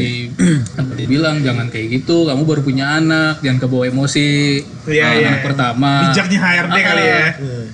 di 0.00 0.12
apa 0.78 0.92
dia 0.92 1.06
bilang 1.06 1.36
jangan 1.38 1.66
kayak 1.66 1.86
gitu 1.94 2.24
kamu 2.24 2.42
baru 2.42 2.60
punya 2.60 2.86
anak 2.94 3.40
jangan 3.40 3.58
kebawa 3.58 3.84
emosi 3.86 4.28
Iya, 4.84 5.04
Ah, 5.04 5.12
iya. 5.12 5.26
anak 5.28 5.42
pertama 5.44 5.90
Bijaknya 6.06 6.38
HRD 6.40 6.76
kali 6.80 7.02
ya. 7.04 7.24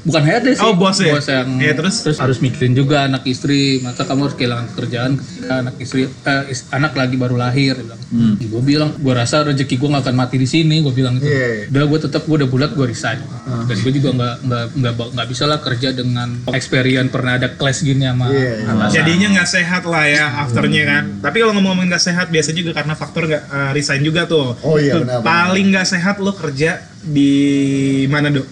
bukan 0.03 0.23
HRD 0.25 0.47
sih 0.53 0.63
Oh, 0.63 0.75
bos 0.75 0.99
ya? 0.99 1.15
yang 1.15 1.51
Iya, 1.57 1.73
terus? 1.73 1.97
harus 2.17 2.39
mikirin 2.39 2.73
juga 2.73 3.05
anak 3.05 3.23
istri 3.25 3.61
masa 3.81 4.03
kamu 4.03 4.21
harus 4.25 4.37
kehilangan 4.37 4.67
pekerjaan 4.69 5.11
ketika 5.17 5.55
anak 5.61 5.75
istri 5.79 6.01
eh, 6.07 6.45
is- 6.49 6.67
anak 6.69 6.93
lagi 6.93 7.15
baru 7.15 7.37
lahir 7.37 7.77
bilang 7.77 8.01
Hmm. 8.07 8.35
gue 8.37 8.63
bilang 8.63 8.91
gue 8.93 9.11
rasa 9.13 9.43
rezeki 9.45 9.75
gue 9.77 9.89
gak 9.89 10.03
akan 10.05 10.17
mati 10.17 10.37
di 10.37 10.47
sini 10.47 10.79
gue 10.81 10.91
bilang 10.91 11.17
gitu 11.17 11.27
Iya. 11.27 11.67
udah 11.69 11.85
gue 11.85 11.99
tetap 12.01 12.23
gue 12.25 12.37
udah 12.37 12.49
bulat 12.49 12.71
gue 12.73 12.83
resign 12.85 13.19
Ah. 13.45 13.61
dan 13.69 13.77
gue 13.77 13.93
juga 13.93 14.09
nggak 14.17 14.35
nggak 14.41 14.65
nggak 14.73 14.93
nggak 15.13 15.29
bisa 15.29 15.45
lah 15.45 15.61
kerja 15.61 15.93
dengan 15.93 16.33
experience 16.57 17.13
pernah 17.13 17.37
ada 17.37 17.53
kelas 17.53 17.85
gini 17.85 18.09
sama 18.09 18.33
Iya. 18.33 18.73
atasan. 18.73 18.95
Jadinya 18.97 19.29
nggak 19.37 19.49
sehat 19.53 19.83
lah 19.85 20.05
ya 20.09 20.25
afternya 20.41 20.83
kan. 20.89 21.05
Tapi 21.21 21.37
kalau 21.45 21.53
ngomong-ngomong 21.53 21.87
nggak 21.93 22.01
sehat 22.01 22.27
biasanya 22.33 22.65
juga 22.65 22.73
karena 22.73 22.97
faktor 22.97 23.29
nggak 23.29 23.43
eh, 23.45 23.71
resign 23.77 24.01
juga 24.01 24.25
tuh. 24.25 24.57
Oh 24.65 24.81
iya 24.81 24.97
benar. 24.97 25.21
benar. 25.21 25.29
Paling 25.29 25.67
nggak 25.77 25.87
sehat 25.87 26.17
lo 26.25 26.33
kerja 26.33 26.81
di 27.05 27.33
mana 28.09 28.33
dok? 28.33 28.49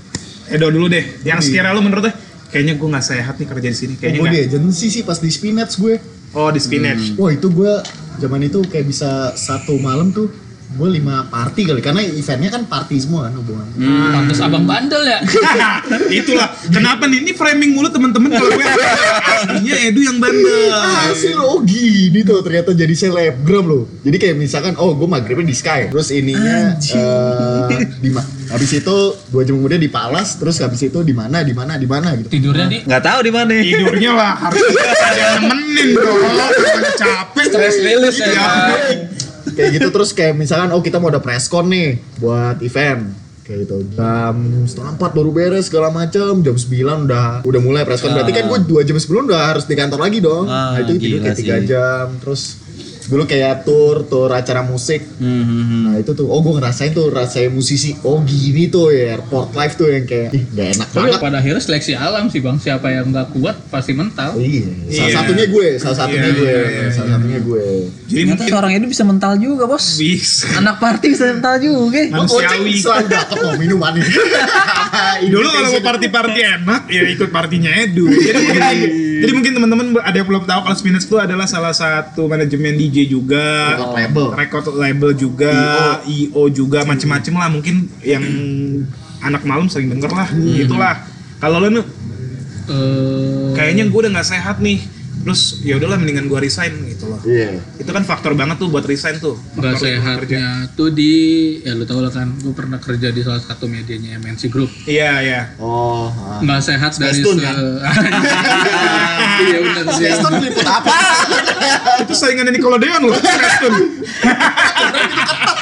Edo 0.53 0.69
dulu 0.69 0.93
deh. 0.93 1.25
Yang 1.25 1.49
sekira 1.49 1.73
lo 1.73 1.81
menurut 1.81 2.13
deh, 2.13 2.15
kayaknya 2.53 2.77
gue 2.77 2.89
nggak 2.93 3.07
sehat 3.07 3.35
nih 3.41 3.49
kerja 3.49 3.69
di 3.73 3.79
sini. 3.81 3.95
Kayaknya 3.97 4.21
gue 4.21 4.29
di 4.29 4.41
agency 4.45 4.87
sih 4.93 5.03
pas 5.03 5.17
di 5.17 5.33
spinach 5.33 5.81
gue. 5.81 5.97
Oh 6.37 6.53
di 6.53 6.61
spinach. 6.61 7.17
Wah 7.17 7.33
itu 7.33 7.49
gue 7.49 7.73
zaman 8.21 8.45
itu 8.45 8.61
kayak 8.69 8.85
bisa 8.85 9.33
satu 9.33 9.81
malam 9.81 10.13
tuh 10.13 10.29
gue 10.73 10.89
lima 10.89 11.29
party 11.29 11.69
kali 11.69 11.81
karena 11.85 12.01
eventnya 12.01 12.49
kan 12.49 12.63
party 12.65 12.97
semua 12.97 13.29
kan 13.29 13.37
hubungan. 13.37 13.67
pantes 14.13 14.41
abang 14.41 14.65
bandel 14.65 15.03
ya 15.05 15.21
Itulah 16.23 16.49
kenapa 16.73 17.05
nih 17.09 17.25
ini 17.25 17.33
framing 17.37 17.77
mulu 17.77 17.89
temen-temen 17.93 18.31
kalau 18.33 18.51
gue 18.53 18.65
aslinya 18.65 19.75
Edu 19.89 20.01
yang 20.05 20.19
bandel. 20.21 20.73
Hasil 20.73 21.37
oh 21.41 21.61
gini 21.65 22.25
tuh 22.25 22.41
ternyata 22.45 22.73
jadi 22.73 22.95
selebgram 22.95 23.65
loh. 23.69 23.85
Jadi 24.03 24.17
kayak 24.17 24.37
misalkan 24.37 24.75
oh 24.81 24.97
gue 24.97 25.09
maghribnya 25.09 25.49
di 25.49 25.57
Sky, 25.57 25.93
terus 25.93 26.09
ininya 26.13 26.77
eh, 26.81 27.87
di 28.01 28.09
habis 28.53 28.71
itu 28.77 28.97
dua 29.33 29.43
jam 29.49 29.57
kemudian 29.57 29.81
di 29.81 29.89
Palas, 29.89 30.37
terus 30.37 30.61
habis 30.61 30.81
itu 30.85 31.01
di 31.01 31.17
mana 31.17 31.41
di 31.41 31.57
mana 31.57 31.81
di 31.81 31.89
mana 31.89 32.13
gitu. 32.21 32.29
tidurnya 32.29 32.67
di 32.69 32.79
Nggak 32.85 33.03
tahu 33.03 33.21
di 33.25 33.33
mana. 33.33 33.51
Tidurnya 33.57 34.11
lah 34.13 34.33
harus 34.37 34.61
ada 34.73 35.13
yang 35.17 35.33
nemenin 35.49 35.89
dong. 35.97 36.21
Capek. 36.93 37.45
stress 37.53 37.77
release 37.85 38.19
ya 38.21 38.29
Iya. 38.33 38.47
Kayak 39.51 39.71
gitu 39.81 39.89
terus 39.91 40.11
kayak 40.15 40.39
misalkan 40.39 40.71
oh 40.71 40.81
kita 40.81 41.03
mau 41.03 41.11
ada 41.11 41.19
presscon 41.19 41.67
nih 41.69 41.99
buat 42.23 42.63
event. 42.63 43.19
Kayak 43.43 43.67
gitu. 43.67 43.77
Jam 43.99 44.39
setengah 44.71 44.95
empat 44.95 45.11
baru 45.19 45.31
beres 45.35 45.67
segala 45.67 45.91
macam 45.91 46.47
jam 46.47 46.55
9 46.55 47.11
udah 47.11 47.43
udah 47.43 47.61
mulai 47.61 47.83
presscon 47.83 48.15
berarti 48.15 48.31
kan 48.31 48.47
gue 48.47 48.59
dua 48.71 48.87
jam 48.87 48.95
sebelum 48.95 49.27
udah 49.27 49.51
harus 49.51 49.67
di 49.67 49.75
kantor 49.75 49.99
lagi 49.99 50.23
dong. 50.23 50.47
Ah, 50.47 50.79
nah 50.79 50.87
itu 50.87 50.95
tidur 50.95 51.19
kayak 51.27 51.39
tiga 51.43 51.57
jam. 51.67 52.07
Terus 52.23 52.62
dulu 53.05 53.23
kayak 53.25 53.63
tour 53.63 54.05
tour 54.05 54.29
acara 54.29 54.63
musik 54.63 55.05
Hmm, 55.15 55.29
hmm, 55.41 55.63
hmm. 55.63 55.83
nah 55.85 55.95
itu 55.97 56.13
tuh 56.13 56.27
oh 56.27 56.39
gue 56.39 56.55
ngerasain 56.55 56.91
tuh 56.91 57.09
rasain 57.09 57.49
musisi 57.49 57.95
oh 58.01 58.21
gini 58.21 58.67
tuh 58.67 58.91
ya 58.91 59.15
airport 59.15 59.53
life 59.53 59.75
tuh 59.75 59.87
yang 59.87 60.03
kayak 60.03 60.31
ih 60.31 60.45
gak 60.49 60.69
enak 60.73 60.89
tapi 60.89 60.99
banget 61.09 61.21
pada 61.21 61.37
akhirnya 61.39 61.63
seleksi 61.63 61.93
alam 61.93 62.27
sih 62.27 62.39
bang 62.39 62.57
siapa 62.57 62.87
yang 62.89 63.09
nggak 63.09 63.29
kuat 63.33 63.57
pasti 63.69 63.93
mental 63.93 64.35
iya 64.37 64.67
salah 64.89 65.03
Iya. 65.03 65.15
satunya 65.17 65.47
gue 65.47 65.67
salah 65.77 65.97
satunya 65.99 66.21
Iya, 66.23 66.33
gue 66.33 66.47
iya, 66.47 66.61
iya, 66.65 66.87
salah 66.91 67.11
satunya 67.13 67.39
gue 67.39 67.65
Jadi 68.03 68.13
Ternyata 68.13 68.29
mungkin 68.35 68.51
seorang 68.51 68.71
itu 68.73 68.87
bisa 68.89 69.05
mental 69.05 69.33
juga 69.35 69.65
bos. 69.65 69.87
bisa. 69.97 70.45
Anak 70.55 70.77
party 70.77 71.07
bisa 71.09 71.25
mental 71.31 71.55
juga. 71.57 72.01
Manusiawi. 72.05 72.75
selalu 72.77 73.07
dapet 73.09 73.37
loh 73.39 73.55
minuman 73.57 73.93
ini. 73.95 74.13
Dulu 75.33 75.47
kalau 75.47 75.69
mau 75.71 75.83
party-party 75.83 76.41
enak, 76.61 76.83
ya 76.89 77.03
ikut 77.09 77.29
partinya 77.31 77.71
Edu. 77.73 78.05
Jadi 78.05 78.37
mungkin, 78.39 78.63
jadi 79.19 79.33
mungkin 79.33 79.53
teman-teman 79.55 79.87
ada 79.99 80.13
yang 80.13 80.29
belum 80.29 80.45
tahu 80.45 80.61
kalau 80.61 80.77
Spinach 80.77 81.01
itu 81.03 81.17
adalah 81.17 81.47
salah 81.47 81.73
satu 81.73 82.27
manajemen 82.27 82.75
DJ 82.75 83.02
juga, 83.07 83.77
Record 83.77 83.95
label. 83.95 84.27
record 84.35 84.67
label 84.75 85.11
juga, 85.15 85.55
IO, 86.05 86.43
juga, 86.53 86.85
macem-macem 86.85 87.35
lah. 87.35 87.49
Mungkin 87.49 87.89
yang 88.03 88.25
anak 89.23 89.43
malam 89.47 89.71
sering 89.71 89.91
denger 89.91 90.11
lah, 90.11 90.29
gitulah. 90.31 90.95
Kalau 91.39 91.59
lo 91.59 91.69
nu, 91.71 91.83
Eh, 92.63 93.51
kayaknya 93.59 93.91
gue 93.91 94.01
udah 94.07 94.13
nggak 94.15 94.29
sehat 94.29 94.63
nih. 94.63 94.79
Terus 95.23 95.63
ya 95.63 95.79
udahlah 95.79 95.97
mendingan 95.97 96.27
gue 96.27 96.35
resign 96.37 96.75
gitu 96.85 97.07
loh. 97.07 97.23
Iya. 97.23 97.63
Itu 97.79 97.89
kan 97.89 98.03
faktor 98.03 98.35
banget 98.35 98.59
tuh 98.59 98.69
buat 98.69 98.83
resign 98.83 99.17
tuh. 99.17 99.39
nggak 99.55 99.75
Faktor 99.75 99.87
kerja. 99.87 99.99
sehatnya 100.03 100.45
tuh 100.73 100.89
di 100.91 101.13
ya 101.61 101.73
lu 101.73 101.85
tau 101.85 101.99
lah 101.99 102.11
kan 102.11 102.29
gue 102.29 102.51
pernah 102.51 102.77
kerja 102.77 103.09
di 103.09 103.21
salah 103.21 103.39
satu 103.39 103.65
medianya 103.65 104.19
MNC 104.19 104.43
Group 104.49 104.71
Iya, 104.85 105.13
iya. 105.21 105.41
Oh. 105.57 106.11
ah. 106.11 106.43
nggak 106.43 106.61
sehat 106.61 106.91
dari 106.97 107.23
Tune, 107.23 107.39
se 107.39 107.45
kan? 107.45 107.55
iya 109.45 109.59
benar 109.61 109.85
sih 109.91 110.05
Space 110.05 110.21
Tune 110.21 110.35
meliput 110.39 110.67
apa? 110.67 110.95
Itu 112.03 112.13
saingan 112.13 112.51
Nickelodeon 112.51 113.01
loh. 113.05 113.15
Preston. 113.15 113.73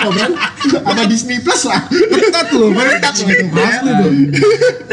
Oh, 0.01 0.11
Bran. 0.11 0.33
Sama 0.65 1.03
Disney 1.05 1.39
Plus 1.39 1.63
lah. 1.65 1.81
Loh, 2.51 2.73
ketat 2.73 3.15
loh 3.17 3.29
itu. 3.29 3.47
Asli 3.53 3.91
tuh. 3.93 4.13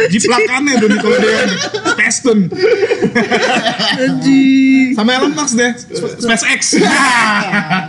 Jiplakannya 0.09 0.73
tuh 0.75 0.87
Nickelodeon. 0.89 1.49
Preston. 1.93 2.39
Sama 4.93 5.09
Elon 5.13 5.33
Musk 5.33 5.53
deh. 5.55 5.71
Sp- 5.77 6.17
SpaceX. 6.19 6.61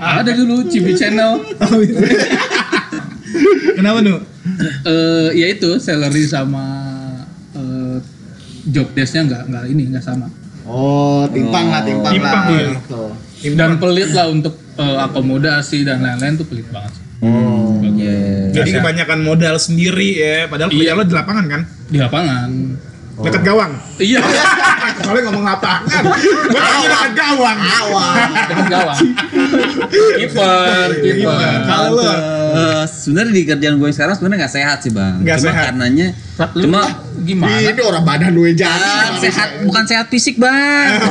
ada 0.00 0.30
dulu 0.30 0.62
Cibi 0.64 0.92
Channel 0.92 1.42
Kenapa 3.74 3.98
nu? 4.00 4.16
eh 4.82 5.28
ya 5.34 5.46
itu 5.46 5.76
salary 5.76 6.24
sama 6.24 6.64
eh, 7.52 7.96
job 8.66 8.88
desknya 8.90 9.22
nggak 9.24 9.42
nggak 9.46 9.64
ini 9.68 9.82
nggak 9.88 10.02
sama 10.02 10.26
Oh, 10.64 11.24
timpang 11.26 11.68
lah, 11.68 11.80
timpang, 11.80 12.12
Timpang, 12.12 12.44
lah. 12.44 12.52
iya. 12.52 12.76
Tuh. 12.84 13.08
Dan 13.54 13.76
pelit 13.76 14.10
lah 14.10 14.26
untuk 14.26 14.54
eh, 14.74 14.96
akomodasi 15.00 15.82
dan 15.82 16.00
lain-lain 16.00 16.34
tuh 16.34 16.44
pelit 16.44 16.66
banget 16.68 16.92
sih. 16.92 17.04
Oh. 17.18 17.78
Iya. 17.78 18.54
Jadi 18.54 18.70
sehat. 18.70 18.78
kebanyakan 18.80 19.18
modal 19.20 19.56
sendiri 19.56 20.10
ya. 20.14 20.36
Padahal 20.46 20.70
kerja 20.70 20.84
Iya. 20.84 20.94
lo 20.94 21.02
di 21.02 21.12
lapangan 21.12 21.44
kan? 21.46 21.62
di 21.88 21.98
lapangan 21.98 22.50
Dekat 23.18 23.42
gawang. 23.42 23.72
iya 23.98 24.22
Soalnya 25.02 25.22
ngomong 25.26 25.42
lapangan. 25.42 26.02
Gue 26.46 26.54
tanya 26.56 26.86
dekat 26.88 27.12
gawang. 27.16 27.58
Awal. 27.58 28.14
dekat 28.46 28.66
gawang 28.68 29.00
kiper 30.14 30.88
kiper 30.96 31.56
Kalau 31.64 31.90
lo 31.94 32.12
Eh, 32.48 32.84
sebenarnya 32.86 33.32
di 33.34 33.42
kerjaan 33.44 33.76
gue 33.76 33.90
sekarang 33.90 34.14
sebenarnya 34.14 34.38
nggak 34.40 34.54
sehat 34.54 34.78
sih 34.80 34.88
bang. 34.88 35.20
Nggak 35.20 35.36
Cuma 35.36 35.44
sehat. 35.44 35.64
karenanya 35.68 36.08
cuma 36.54 36.80
gimana 37.20 37.58
Ini 37.60 37.82
orang 37.82 38.02
badan 38.02 38.30
lu 38.30 38.46
yang 38.46 38.56
jadi. 38.56 38.72
Ah, 38.72 39.18
sehat 39.18 39.48
bukan 39.62 39.84
sehat 39.84 40.06
fisik 40.08 40.38
bang. 40.38 40.90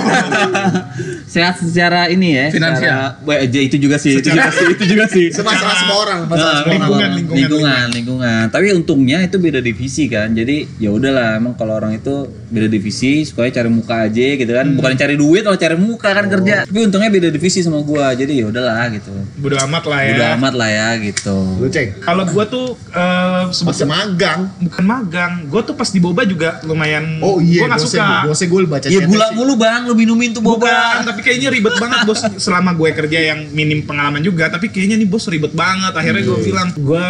sehat 1.28 1.60
secara 1.60 2.08
ini 2.08 2.34
ya. 2.34 2.46
Finansial. 2.50 2.80
secara- 2.80 3.14
Wah, 3.22 3.38
ya, 3.38 3.62
itu 3.62 3.78
juga 3.78 3.96
sih. 3.96 4.16
Itu 4.16 4.32
juga 4.32 4.48
sih. 4.50 4.66
Itu 4.70 4.84
juga 4.86 5.06
sih. 5.06 5.26
Masalah 5.38 5.76
semua 5.78 5.98
orang, 6.00 6.20
masalah 6.24 6.40
Nah, 6.48 6.58
semua 6.58 6.72
orang. 6.72 6.80
lingkungan, 6.80 7.10
lingkungan, 7.14 7.38
lingkungan, 7.38 7.86
lingkungan. 7.92 8.44
Tapi 8.48 8.66
untungnya 8.74 9.18
itu 9.22 9.38
beda 9.38 9.60
divisi 9.60 10.04
kan. 10.06 10.32
Jadi 10.32 10.56
ya 10.78 10.90
udahlah, 10.90 11.36
emang 11.36 11.54
kalau 11.54 11.76
orang 11.76 11.94
itu 11.94 12.16
beda 12.48 12.68
divisi, 12.68 13.22
sukanya 13.22 13.52
cari 13.54 13.70
muka 13.70 13.96
aja 14.02 14.26
gitu 14.34 14.50
kan. 14.50 14.66
Bukan 14.72 14.94
cari 14.94 15.16
duit, 15.16 15.44
malah 15.44 15.58
cari 15.58 15.76
muka 15.76 16.10
kan 16.10 16.26
kerja. 16.28 16.56
Tapi 16.64 16.80
untungnya 16.82 17.10
beda 17.10 17.28
divisi 17.28 17.60
sama 17.60 17.80
gua. 17.82 18.12
Jadi 18.12 18.34
ya 18.38 18.48
udahlah 18.48 18.88
gitu. 18.90 19.12
Bodo 19.38 19.60
amat 19.62 19.84
lah 19.84 20.00
ya. 20.02 20.12
Udah 20.14 20.28
amat 20.36 20.54
lah 20.56 20.70
ya 20.70 20.88
gitu. 21.02 21.38
Lu 21.58 21.68
cek. 21.68 22.00
Kalau 22.00 22.24
gue 22.24 22.46
tuh 22.46 22.68
eh, 22.88 23.44
Pas 23.44 23.52
sebetulnya 23.52 23.88
magang. 24.00 24.40
bukan 24.60 24.84
magang, 24.84 25.32
gue 25.46 25.62
tuh 25.62 25.74
pas 25.74 25.86
di 25.86 26.00
boba 26.00 26.24
juga 26.24 26.64
lumayan. 26.64 27.20
Oh 27.20 27.38
iya, 27.38 27.62
gue 27.62 27.68
nggak 27.68 27.82
suka. 27.82 28.08
bosnya 28.24 28.48
gue 28.48 28.60
baca 28.66 28.86
Ya 28.86 28.92
chatnya 28.98 29.08
gula 29.08 29.28
mulu 29.34 29.54
bang, 29.56 29.82
lu 29.84 29.94
minumin 29.94 30.30
tuh 30.30 30.40
Bukan, 30.40 30.64
boba. 30.64 31.04
tapi 31.04 31.17
tapi 31.18 31.26
kayaknya 31.26 31.50
ribet 31.50 31.74
banget 31.82 32.06
bos. 32.06 32.22
Selama 32.38 32.78
gue 32.78 32.94
kerja 32.94 33.34
yang 33.34 33.50
minim 33.50 33.82
pengalaman 33.90 34.22
juga 34.22 34.54
tapi 34.54 34.70
kayaknya 34.70 35.02
nih 35.02 35.10
bos 35.10 35.26
ribet 35.26 35.50
banget. 35.58 35.98
Akhirnya 35.98 36.22
gue 36.30 36.38
bilang 36.46 36.70
gue 36.78 37.06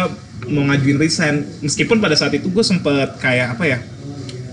mau 0.48 0.64
ngajuin 0.72 0.96
resign. 0.96 1.44
Meskipun 1.60 2.00
pada 2.00 2.16
saat 2.16 2.32
itu 2.32 2.48
gue 2.48 2.64
sempet 2.64 3.20
kayak 3.20 3.60
apa 3.60 3.64
ya 3.68 3.78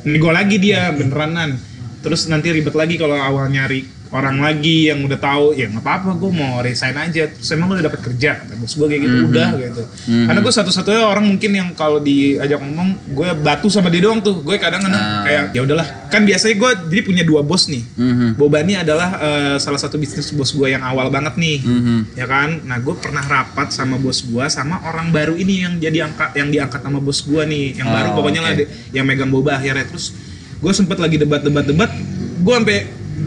nego 0.05 0.29
lagi 0.29 0.61
dia 0.61 0.93
beteranan 0.93 1.57
terus 2.05 2.29
nanti 2.29 2.53
ribet 2.53 2.77
lagi 2.77 3.01
kalau 3.01 3.17
awal 3.17 3.49
nyari 3.49 3.89
orang 4.15 4.39
lagi 4.39 4.87
yang 4.87 5.03
udah 5.03 5.19
tahu 5.19 5.51
ya 5.51 5.67
nggak 5.67 5.79
apa-apa 5.79 6.15
gue 6.15 6.31
mau 6.31 6.59
resign 6.59 6.95
aja. 6.95 7.27
Terus 7.27 7.49
emang 7.51 7.67
gue 7.67 7.77
udah 7.77 7.87
dapat 7.87 8.01
kerja 8.01 8.39
kata 8.39 8.55
bos 8.55 8.71
gue 8.71 8.87
kayak 8.87 9.01
gitu 9.03 9.17
udah 9.27 9.47
gitu. 9.59 9.81
Karena 10.23 10.39
gue 10.39 10.53
satu-satunya 10.53 11.03
orang 11.03 11.25
mungkin 11.25 11.51
yang 11.51 11.69
kalau 11.71 11.99
diajak 11.99 12.57
ngomong 12.57 12.89
gue 13.07 13.27
batu 13.37 13.67
sama 13.67 13.87
dia 13.87 14.01
doang 14.01 14.19
tuh. 14.19 14.39
Gue 14.39 14.55
kadang-kadang 14.55 14.95
Ah. 14.97 15.21
kayak 15.21 15.43
ya 15.51 15.61
udahlah. 15.61 15.87
Kan 16.07 16.23
biasanya 16.23 16.55
gue 16.55 16.71
jadi 16.89 17.01
punya 17.03 17.23
dua 17.23 17.41
bos 17.41 17.67
nih. 17.67 17.83
Mhm. 17.91 18.27
Bobani 18.35 18.73
adalah 18.73 19.09
eh, 19.17 19.55
salah 19.57 19.77
satu 19.77 19.95
bisnis 19.95 20.31
bos 20.31 20.49
gue 20.49 20.67
yang 20.67 20.81
awal 20.81 21.09
banget 21.09 21.35
nih 21.35 21.59
Mhm. 21.59 22.15
ya 22.15 22.25
kan? 22.25 22.63
Nah 22.63 22.79
gue 22.79 22.95
pernah 22.95 23.21
rapat 23.21 23.69
sama 23.69 23.95
bos 23.95 24.21
gue 24.21 24.45
sama 24.47 24.79
orang 24.81 25.11
baru 25.11 25.35
ini 25.35 25.61
yang 25.61 25.73
jadi 25.75 26.05
angkat 26.05 26.31
yang 26.33 26.47
diangkat 26.47 26.79
sama 26.79 26.97
bos 26.97 27.19
gue 27.19 27.43
nih 27.43 27.75
yang 27.75 27.87
baru 27.87 28.07
Oh, 28.07 28.15
pokoknya 28.15 28.39
lah 28.39 28.51
oke. 28.51 28.59
de- 28.59 28.69
yang 28.91 29.03
megang 29.03 29.27
boba 29.27 29.55
akhirnya. 29.55 29.83
Terus 29.83 30.15
gue 30.55 30.71
sempet 30.71 30.95
lagi 30.95 31.17
debat-debat-debat 31.17 31.91
gue 32.37 32.53
sampai 32.53 32.79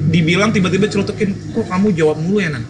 dibilang 0.09 0.51
tiba-tiba 0.51 0.89
celotekin 0.89 1.37
kok 1.53 1.67
kamu 1.69 1.93
jawab 1.95 2.19
mulu 2.19 2.41
ya 2.41 2.51
nan? 2.53 2.65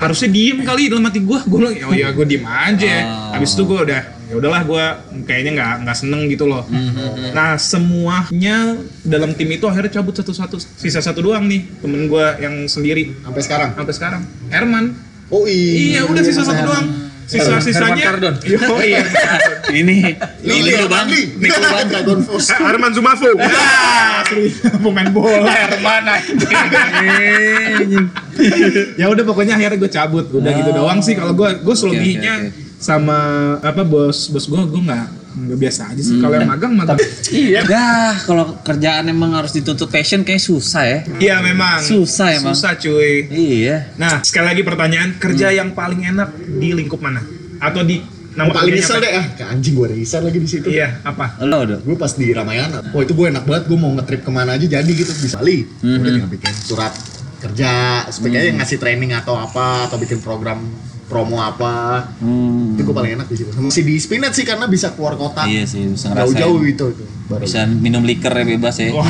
Harusnya 0.00 0.32
diem 0.32 0.64
kali 0.64 0.88
dalam 0.88 1.04
hati 1.04 1.20
gue 1.20 1.38
gue 1.44 1.58
bilang 1.60 1.76
oh 1.76 1.94
ya 1.94 2.08
gue 2.10 2.26
diem 2.26 2.44
aja. 2.44 2.94
Oh. 3.04 3.36
habis 3.36 3.52
itu 3.52 3.62
gue 3.68 3.78
udah 3.84 4.02
ya 4.30 4.34
udahlah 4.38 4.62
gue 4.64 4.84
kayaknya 5.26 5.50
nggak 5.60 5.72
nggak 5.86 5.96
seneng 5.96 6.22
gitu 6.30 6.44
loh. 6.48 6.64
Mhm. 6.66 7.36
nah 7.36 7.58
semuanya 7.60 8.80
dalam 9.04 9.36
tim 9.36 9.50
itu 9.52 9.66
akhirnya 9.68 10.00
cabut 10.00 10.16
satu-satu 10.16 10.56
sisa 10.56 11.04
satu 11.04 11.20
doang 11.20 11.44
nih 11.46 11.66
temen 11.84 12.08
gue 12.08 12.26
yang 12.40 12.64
sendiri. 12.64 13.12
Sampai 13.22 13.42
sekarang. 13.44 13.70
sampai 13.76 13.94
sekarang. 13.94 14.22
Herman. 14.48 14.84
Oh 15.30 15.46
iya. 15.46 16.00
iya 16.00 16.00
udah 16.10 16.22
sisa 16.26 16.42
satu 16.42 16.62
doang 16.64 17.09
sisa 17.30 17.62
sisanya 17.62 17.94
Herman 17.94 18.02
Kardon. 18.02 18.34
oh 18.74 18.82
iya. 18.82 19.06
Ini, 19.70 20.18
ini 20.42 20.42
Lili 20.42 20.74
lu 20.74 20.90
bang, 20.90 21.06
Armandi. 21.06 21.22
Nik 21.38 21.50
lu 21.54 21.68
bang. 21.70 22.18
Force. 22.26 22.50
Herman 22.50 22.90
Zumafo 22.90 23.30
ah 23.38 24.26
pemain 24.82 25.06
bola. 25.14 25.46
Herman 25.46 26.10
ya 29.00 29.06
udah 29.06 29.22
pokoknya 29.22 29.54
akhirnya 29.54 29.78
gue 29.78 29.90
cabut. 29.90 30.26
Udah 30.34 30.50
gitu 30.50 30.70
doang 30.74 30.98
sih. 30.98 31.14
Kalau 31.14 31.30
gue 31.38 31.62
gue 31.62 31.76
selebihnya 31.78 32.50
sama 32.82 33.54
apa 33.62 33.86
bos 33.86 34.26
bos 34.32 34.48
gue 34.50 34.56
gue 34.56 34.82
nggak 34.88 35.19
nggak 35.32 35.58
biasa 35.58 35.80
aja 35.88 36.00
sih 36.00 36.18
kalau 36.18 36.34
yang 36.34 36.46
magang 36.46 36.72
magang 36.72 36.98
Iya. 37.30 37.62
Dah, 37.62 38.18
kalau 38.20 38.58
kerjaan 38.58 39.06
emang 39.06 39.30
harus 39.32 39.50
dituntut 39.50 39.86
passion 39.86 40.20
kayak 40.20 40.38
susah 40.38 40.82
ya. 40.82 40.98
iya 41.18 41.36
memang 41.38 41.78
Susah 41.80 42.34
emang. 42.34 42.50
susah 42.52 42.74
cuy 42.74 43.26
Iya. 43.26 43.94
nah 43.94 44.18
sekali 44.20 44.46
lagi 44.48 44.62
pertanyaan 44.62 45.14
kerja 45.16 45.50
yang 45.50 45.70
paling 45.70 46.02
enak 46.04 46.28
di 46.34 46.72
lingkup 46.72 46.98
mana 46.98 47.22
atau 47.56 47.80
di 47.80 48.02
nama 48.30 48.46
Yang 48.46 48.56
paling 48.56 48.72
apa? 48.72 48.96
deh 48.96 49.12
ah, 49.12 49.26
ke 49.32 49.44
anjing 49.44 49.74
gue 49.74 49.86
resign 49.92 50.22
lagi 50.24 50.38
di 50.38 50.48
situ. 50.48 50.66
iya 50.68 50.98
apa 51.00 51.38
Lo 51.40 51.62
udah. 51.62 51.78
Gue 51.78 51.94
pas 51.94 52.10
di 52.10 52.26
Ramayana, 52.28 52.78
wah 52.86 53.00
itu 53.00 53.12
gue 53.12 53.26
enak 53.28 53.42
banget, 53.42 53.64
gue 53.66 53.74
mau 53.76 53.90
ngetrip 53.92 54.22
ke 54.22 54.30
mana 54.30 54.54
aja 54.54 54.66
jadi 54.68 54.86
gitu 54.88 55.10
bisa 55.16 55.36
Bali. 55.36 55.66
Udah 55.80 56.10
tinggal 56.10 56.30
bikin 56.30 56.54
surat 56.56 56.94
kerja, 57.38 57.70
sebagainya 58.06 58.52
ngasih 58.56 58.76
training 58.76 59.14
atau 59.14 59.34
apa, 59.34 59.86
atau 59.86 59.96
bikin 59.96 60.20
program 60.20 60.60
promo 61.10 61.42
apa. 61.42 62.06
Hmm. 62.22 62.78
Itu 62.78 62.86
gue 62.86 62.94
paling 62.94 63.18
enak 63.18 63.26
di 63.26 63.36
situ. 63.36 63.50
Masih 63.58 63.82
di 63.82 63.98
Spinet 63.98 64.30
sih 64.30 64.46
karena 64.46 64.64
bisa 64.64 64.94
keluar 64.94 65.18
kota. 65.18 65.42
Iya 65.42 65.66
sih, 65.66 65.90
bisa 65.90 66.06
ngerasain. 66.08 66.38
Jauh-jauh 66.38 66.58
gitu 66.64 66.84
itu. 66.88 67.04
Baru. 67.26 67.42
Bisa 67.42 67.66
minum 67.66 68.02
liker 68.02 68.30
ya 68.30 68.44
bebas 68.44 68.74
ya. 68.76 68.90
Wah, 68.90 69.06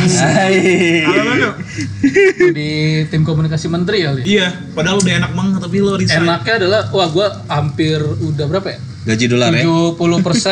di 2.51 2.71
tim 3.07 3.23
komunikasi 3.23 3.67
menteri 3.69 4.03
kali. 4.03 4.23
iya 4.27 4.53
padahal 4.73 4.99
udah 4.99 5.15
enak 5.21 5.33
banget 5.33 5.61
tapi 5.61 5.77
lo 5.79 5.97
resign 5.97 6.25
Enaknya 6.25 6.55
adalah, 6.59 6.81
wah 6.91 7.09
gue 7.09 7.27
hampir 7.47 7.99
udah 8.01 8.45
berapa 8.45 8.69
ya? 8.71 8.79
Gaji 9.07 9.25
dolar 9.27 9.51
ya. 9.55 9.65
70% 9.65 9.97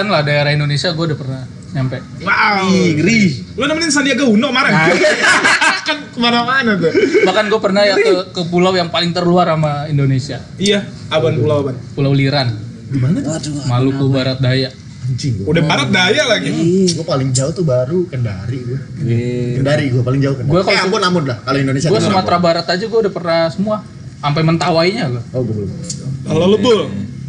lah 0.08 0.20
daerah 0.22 0.50
Indonesia 0.50 0.88
gue 0.90 1.04
udah 1.06 1.18
pernah 1.18 1.42
nyampe. 1.68 2.00
wow 2.24 2.64
Ngeri. 2.64 3.52
lo 3.52 3.64
nemenin 3.64 3.92
Sandiaga 3.92 4.24
Uno 4.24 4.48
kemarin 4.48 4.72
kan 5.88 5.98
ke 6.04 6.18
mana-mana 6.18 6.70
tuh 6.74 6.92
Bahkan 7.24 7.44
gue 7.46 7.60
pernah 7.60 7.82
ya 7.82 7.94
ke, 7.94 8.12
ke 8.30 8.42
pulau 8.46 8.70
yang 8.72 8.88
paling 8.88 9.10
terluar 9.10 9.48
sama 9.48 9.86
Indonesia. 9.86 10.38
iya 10.56 10.84
aban 11.08 11.34
pulau 11.36 11.56
aban 11.62 11.74
Pulau 11.92 12.12
Liran, 12.12 12.52
Di 12.86 12.96
mana? 12.96 13.18
Waduh. 13.18 13.64
Maluku 13.64 14.04
Barat 14.08 14.38
Daya. 14.38 14.68
Anjing 15.00 15.40
gue. 15.40 15.46
udah 15.46 15.64
barat 15.64 15.88
daya 15.88 16.20
lagi 16.28 16.52
Gue 16.86 17.00
paling 17.02 17.32
jauh 17.32 17.48
tuh 17.50 17.64
baru 17.64 18.04
Kendari 18.06 18.60
gue. 18.60 18.78
Iya. 19.00 19.56
Kendari 19.56 19.84
gue 19.88 20.02
paling 20.02 20.20
jauh 20.20 20.36
Kendari. 20.36 20.52
Gua 20.52 20.60
kalau 20.62 20.76
eh 20.76 20.84
ampun 20.84 21.00
ampun 21.00 21.24
lah 21.24 21.38
kalau 21.40 21.58
Indonesia. 21.58 21.88
Gue 21.88 21.96
Sumatera 21.98 22.36
ampun. 22.36 22.44
Barat 22.44 22.66
aja 22.68 22.84
gue 22.84 22.98
udah 23.00 23.12
pernah 23.12 23.40
semua. 23.48 23.76
Sampai 24.18 24.42
mentawainya 24.42 25.08
gue. 25.08 25.22
Oh 25.32 25.40
gue 25.40 25.54
belum. 25.56 25.70
kalau 26.22 26.44
lo 26.46 26.58
bul 26.58 26.80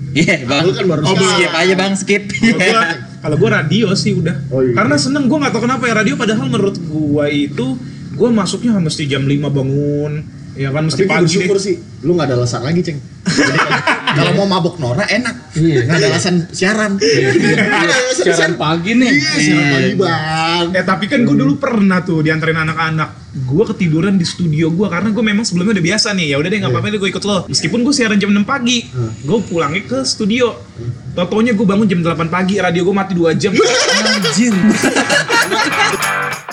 Iya, 0.09 0.41
Bang. 0.43 0.65
Lu 0.65 0.73
kan 0.73 0.85
baru 0.87 1.01
Oh, 1.01 1.13
sekarang. 1.13 1.31
skip 1.31 1.51
aja, 1.53 1.73
Bang, 1.77 1.93
skip. 1.93 2.23
kalau 2.25 2.57
gua 2.57 2.81
kalau 3.21 3.35
gua 3.37 3.49
radio 3.53 3.87
sih 3.93 4.11
udah 4.13 4.35
Oh, 4.49 4.59
iya. 4.59 4.73
karena 4.73 4.95
seneng 4.97 5.29
gua 5.29 5.37
nggak 5.39 5.53
tahu 5.53 5.63
kenapa 5.63 5.83
ya 5.85 5.93
radio 5.95 6.13
padahal 6.17 6.47
menurut 6.47 6.75
gua 6.81 7.29
itu 7.29 7.77
gua 8.19 8.29
masuknya 8.29 8.75
mesti 8.75 9.07
jam 9.07 9.23
5 9.23 9.31
bangun 9.49 10.13
ya 10.59 10.75
kan 10.75 10.83
mesti 10.83 11.07
Tapi 11.07 11.07
gue 11.07 11.15
pagi 11.15 11.23
bersyukur 11.23 11.55
deh 11.55 11.63
sih, 11.63 11.75
lu 12.03 12.19
gak 12.19 12.27
ada 12.27 12.35
alasan 12.35 12.59
lagi, 12.59 12.83
Ceng. 12.83 12.99
Jadi 13.23 13.59
kalau- 14.19 14.35
mau 14.35 14.47
mabuk 14.49 14.75
Nora 14.75 15.07
enak. 15.07 15.55
Iya. 15.55 15.87
Gak 15.87 15.95
ada 15.95 16.07
alasan 16.11 16.35
siaran. 16.51 16.99
Gak 16.99 17.63
ada 17.63 17.95
alasan 17.95 18.25
Siaran 18.27 18.53
pagi 18.59 18.91
nih. 18.91 19.07
Iya, 19.07 19.39
siaran 19.39 19.65
pagi, 19.71 19.93
Bang. 19.95 20.65
Eh 20.75 20.83
tapi 20.83 21.07
kan 21.07 21.23
gue 21.23 21.31
dulu 21.31 21.55
pernah 21.55 22.03
tuh 22.03 22.19
diantarin 22.19 22.59
anak-anak. 22.59 23.09
Gue 23.47 23.63
ketiduran 23.71 24.19
di 24.19 24.27
studio 24.27 24.67
gue 24.67 24.87
karena 24.91 25.15
gue 25.15 25.23
memang 25.23 25.47
sebelumnya 25.47 25.79
udah 25.79 25.85
biasa 25.85 26.11
nih. 26.11 26.27
Ya 26.27 26.35
udah 26.35 26.49
deh 26.51 26.57
nggak 26.59 26.71
apa-apa 26.75 26.87
deh 26.91 26.99
gue 26.99 27.09
ikut 27.09 27.23
lo. 27.23 27.37
Meskipun 27.47 27.79
gue 27.79 27.93
siaran 27.95 28.19
jam 28.19 28.27
6 28.27 28.43
pagi, 28.43 28.91
gue 29.23 29.37
pulangnya 29.47 29.79
ke 29.85 30.03
studio. 30.03 30.59
Totonya 31.15 31.55
gue 31.55 31.63
bangun 31.63 31.87
jam 31.87 32.03
8 32.03 32.27
pagi, 32.27 32.59
radio 32.59 32.83
gue 32.83 32.95
mati 32.97 33.15
2 33.15 33.31
jam. 33.37 33.55
Anjir. 34.11 34.51